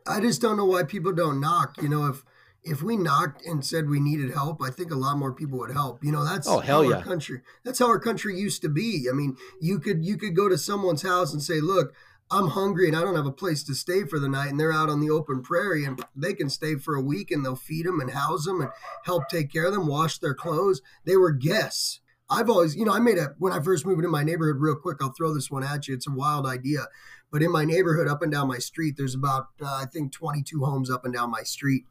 I 0.06 0.20
just 0.20 0.40
don't 0.40 0.56
know 0.56 0.66
why 0.66 0.84
people 0.84 1.12
don't 1.12 1.40
knock. 1.40 1.80
You 1.82 1.88
know, 1.88 2.06
if 2.06 2.24
if 2.62 2.82
we 2.82 2.96
knocked 2.96 3.44
and 3.44 3.64
said 3.64 3.88
we 3.88 4.00
needed 4.00 4.32
help, 4.32 4.62
I 4.62 4.70
think 4.70 4.90
a 4.90 4.96
lot 4.96 5.18
more 5.18 5.32
people 5.32 5.58
would 5.58 5.72
help. 5.72 6.02
You 6.04 6.12
know, 6.12 6.24
that's 6.24 6.46
oh 6.48 6.60
hell 6.60 6.82
how 6.82 6.88
yeah. 6.88 6.96
our 6.96 7.02
country. 7.02 7.40
That's 7.64 7.78
how 7.78 7.86
our 7.86 7.98
country 7.98 8.38
used 8.38 8.62
to 8.62 8.68
be. 8.68 9.06
I 9.10 9.14
mean, 9.14 9.36
you 9.60 9.78
could 9.78 10.04
you 10.04 10.16
could 10.16 10.36
go 10.36 10.48
to 10.48 10.58
someone's 10.58 11.02
house 11.02 11.32
and 11.32 11.42
say, 11.42 11.60
"Look, 11.60 11.94
I'm 12.30 12.48
hungry 12.48 12.88
and 12.88 12.96
I 12.96 13.02
don't 13.02 13.16
have 13.16 13.26
a 13.26 13.32
place 13.32 13.62
to 13.64 13.74
stay 13.74 14.04
for 14.04 14.18
the 14.18 14.28
night," 14.28 14.50
and 14.50 14.58
they're 14.58 14.72
out 14.72 14.88
on 14.88 15.00
the 15.00 15.10
open 15.10 15.42
prairie 15.42 15.84
and 15.84 16.02
they 16.16 16.34
can 16.34 16.48
stay 16.48 16.76
for 16.76 16.94
a 16.94 17.00
week 17.00 17.30
and 17.30 17.44
they'll 17.44 17.56
feed 17.56 17.86
them 17.86 18.00
and 18.00 18.10
house 18.10 18.44
them 18.44 18.60
and 18.60 18.70
help 19.04 19.28
take 19.28 19.52
care 19.52 19.66
of 19.66 19.72
them, 19.72 19.86
wash 19.86 20.18
their 20.18 20.34
clothes. 20.34 20.80
They 21.04 21.16
were 21.16 21.32
guests. 21.32 22.00
I've 22.30 22.48
always, 22.48 22.74
you 22.74 22.84
know, 22.86 22.92
I 22.92 23.00
made 23.00 23.18
a 23.18 23.34
when 23.38 23.52
I 23.52 23.60
first 23.60 23.86
moved 23.86 23.98
into 23.98 24.08
my 24.08 24.24
neighborhood. 24.24 24.60
Real 24.60 24.76
quick, 24.76 24.98
I'll 25.00 25.12
throw 25.12 25.34
this 25.34 25.50
one 25.50 25.62
at 25.62 25.86
you. 25.86 25.94
It's 25.94 26.08
a 26.08 26.12
wild 26.12 26.46
idea, 26.46 26.86
but 27.30 27.42
in 27.42 27.52
my 27.52 27.64
neighborhood, 27.64 28.08
up 28.08 28.22
and 28.22 28.32
down 28.32 28.48
my 28.48 28.58
street, 28.58 28.96
there's 28.96 29.14
about 29.14 29.48
uh, 29.62 29.66
I 29.66 29.84
think 29.84 30.12
22 30.12 30.64
homes 30.64 30.90
up 30.90 31.04
and 31.04 31.14
down 31.14 31.30
my 31.30 31.42
street 31.42 31.84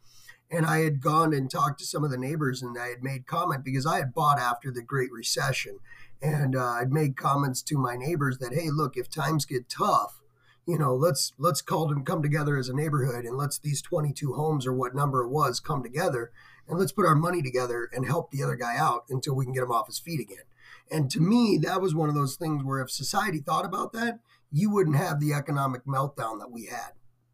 and 0.53 0.65
I 0.67 0.81
had 0.81 1.01
gone 1.01 1.33
and 1.33 1.49
talked 1.49 1.79
to 1.79 1.85
some 1.85 2.03
of 2.03 2.11
the 2.11 2.17
neighbors, 2.17 2.61
and 2.61 2.77
I 2.77 2.89
had 2.89 3.03
made 3.03 3.25
comment 3.25 3.65
because 3.65 3.87
I 3.87 3.97
had 3.97 4.13
bought 4.13 4.39
after 4.39 4.71
the 4.71 4.83
Great 4.83 5.11
Recession, 5.11 5.79
and 6.21 6.55
uh, 6.55 6.63
I'd 6.63 6.91
made 6.91 7.17
comments 7.17 7.63
to 7.63 7.77
my 7.77 7.95
neighbors 7.95 8.37
that, 8.37 8.53
hey, 8.53 8.69
look, 8.69 8.95
if 8.95 9.09
times 9.09 9.45
get 9.45 9.67
tough, 9.67 10.21
you 10.65 10.77
know, 10.77 10.95
let's 10.95 11.33
let's 11.37 11.61
call 11.61 11.87
them 11.87 12.05
come 12.05 12.21
together 12.21 12.57
as 12.57 12.69
a 12.69 12.75
neighborhood, 12.75 13.25
and 13.25 13.37
let's 13.37 13.57
these 13.57 13.81
22 13.81 14.33
homes 14.33 14.65
or 14.65 14.73
what 14.73 14.95
number 14.95 15.23
it 15.23 15.29
was 15.29 15.59
come 15.59 15.83
together, 15.83 16.31
and 16.67 16.79
let's 16.79 16.91
put 16.91 17.05
our 17.05 17.15
money 17.15 17.41
together 17.41 17.89
and 17.93 18.05
help 18.05 18.31
the 18.31 18.43
other 18.43 18.55
guy 18.55 18.77
out 18.77 19.03
until 19.09 19.35
we 19.35 19.45
can 19.45 19.53
get 19.53 19.63
him 19.63 19.71
off 19.71 19.87
his 19.87 19.99
feet 19.99 20.19
again. 20.19 20.45
And 20.91 21.09
to 21.11 21.19
me, 21.19 21.59
that 21.63 21.81
was 21.81 21.95
one 21.95 22.09
of 22.09 22.15
those 22.15 22.35
things 22.35 22.63
where 22.63 22.81
if 22.81 22.91
society 22.91 23.39
thought 23.39 23.65
about 23.65 23.93
that, 23.93 24.19
you 24.51 24.69
wouldn't 24.69 24.95
have 24.95 25.19
the 25.19 25.33
economic 25.33 25.85
meltdown 25.85 26.39
that 26.39 26.51
we 26.51 26.65
had. 26.65 26.91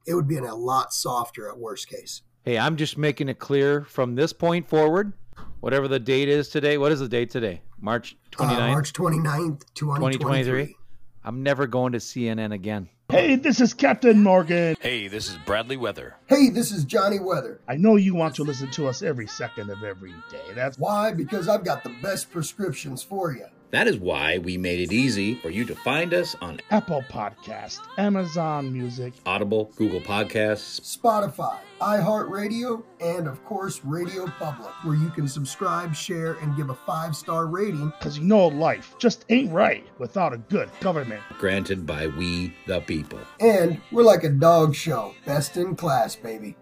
It 0.08 0.16
would 0.16 0.28
be 0.28 0.38
in 0.38 0.46
a 0.46 0.56
lot 0.56 0.94
softer 0.94 1.50
at 1.50 1.58
worst 1.58 1.90
case. 1.90 2.22
Hey, 2.44 2.58
I'm 2.58 2.78
just 2.78 2.98
making 2.98 3.30
it 3.30 3.38
clear 3.38 3.84
from 3.84 4.16
this 4.16 4.34
point 4.34 4.68
forward, 4.68 5.14
whatever 5.60 5.88
the 5.88 6.00
date 6.00 6.30
is 6.30 6.50
today. 6.50 6.78
What 6.78 6.92
is 6.92 7.00
the 7.00 7.10
date 7.10 7.30
today? 7.30 7.62
March 7.80 8.18
29th? 8.32 8.52
Uh, 8.52 8.68
March 8.72 8.94
29th, 8.94 9.64
2023. 9.76 10.76
I'm 11.24 11.44
never 11.44 11.68
going 11.68 11.92
to 11.92 12.00
CNN 12.00 12.54
again. 12.54 12.90
Hey, 13.12 13.38
this 13.38 13.60
is 13.60 13.74
Captain 13.74 14.22
Morgan. 14.22 14.76
Hey, 14.80 15.08
this 15.08 15.30
is 15.30 15.38
Bradley 15.38 15.78
Weather. 15.78 16.16
Hey, 16.28 16.50
this 16.50 16.72
is 16.72 16.86
Johnny 16.86 17.20
Weather. 17.20 17.60
I 17.68 17.76
know 17.76 17.96
you 17.96 18.14
want 18.14 18.36
to 18.36 18.44
listen 18.44 18.70
to 18.72 18.88
us 18.88 19.02
every 19.02 19.26
second 19.26 19.72
of 19.72 19.84
every 19.84 20.14
day. 20.30 20.54
That's 20.54 20.78
why, 20.78 21.14
because 21.14 21.48
I've 21.48 21.64
got 21.64 21.84
the 21.84 21.96
best 22.04 22.30
prescriptions 22.30 23.02
for 23.02 23.32
you. 23.32 23.48
That 23.72 23.88
is 23.88 24.00
why 24.00 24.40
we 24.40 24.58
made 24.58 24.80
it 24.80 24.92
easy 24.92 25.36
for 25.36 25.52
you 25.52 25.64
to 25.66 25.76
find 25.76 26.12
us 26.12 26.36
on 26.42 26.60
Apple 26.72 27.04
Podcast, 27.08 27.82
Amazon 28.00 28.74
Music, 28.74 29.14
Audible, 29.28 29.72
Google 29.76 30.02
Podcasts, 30.02 30.82
Spotify, 30.82 31.60
iHeartRadio, 31.80 32.82
and 33.00 33.28
of 33.28 33.46
course 33.46 33.80
Radio 33.86 34.26
Public, 34.26 34.72
where 34.84 34.96
you 34.96 35.12
can 35.12 35.28
subscribe, 35.28 35.94
share, 35.94 36.34
and 36.42 36.58
give 36.58 36.72
a 36.72 36.74
five-star 36.74 37.46
rating. 37.46 37.94
Because 38.00 38.18
you 38.18 38.24
know 38.24 38.48
life 38.48 38.96
just 38.98 39.26
ain't 39.30 39.52
right 39.52 39.86
without 40.00 40.34
a 40.34 40.38
good 40.38 40.72
government. 40.80 41.22
Granted 41.38 41.86
by 41.86 42.08
we 42.08 42.52
the 42.66 42.82
people. 42.82 43.20
And 43.40 43.80
we're 43.92 44.02
like 44.02 44.24
a 44.24 44.30
dog 44.30 44.74
show, 44.74 45.14
best 45.28 45.58
in 45.58 45.76
class, 45.76 46.16
baby. 46.16 46.56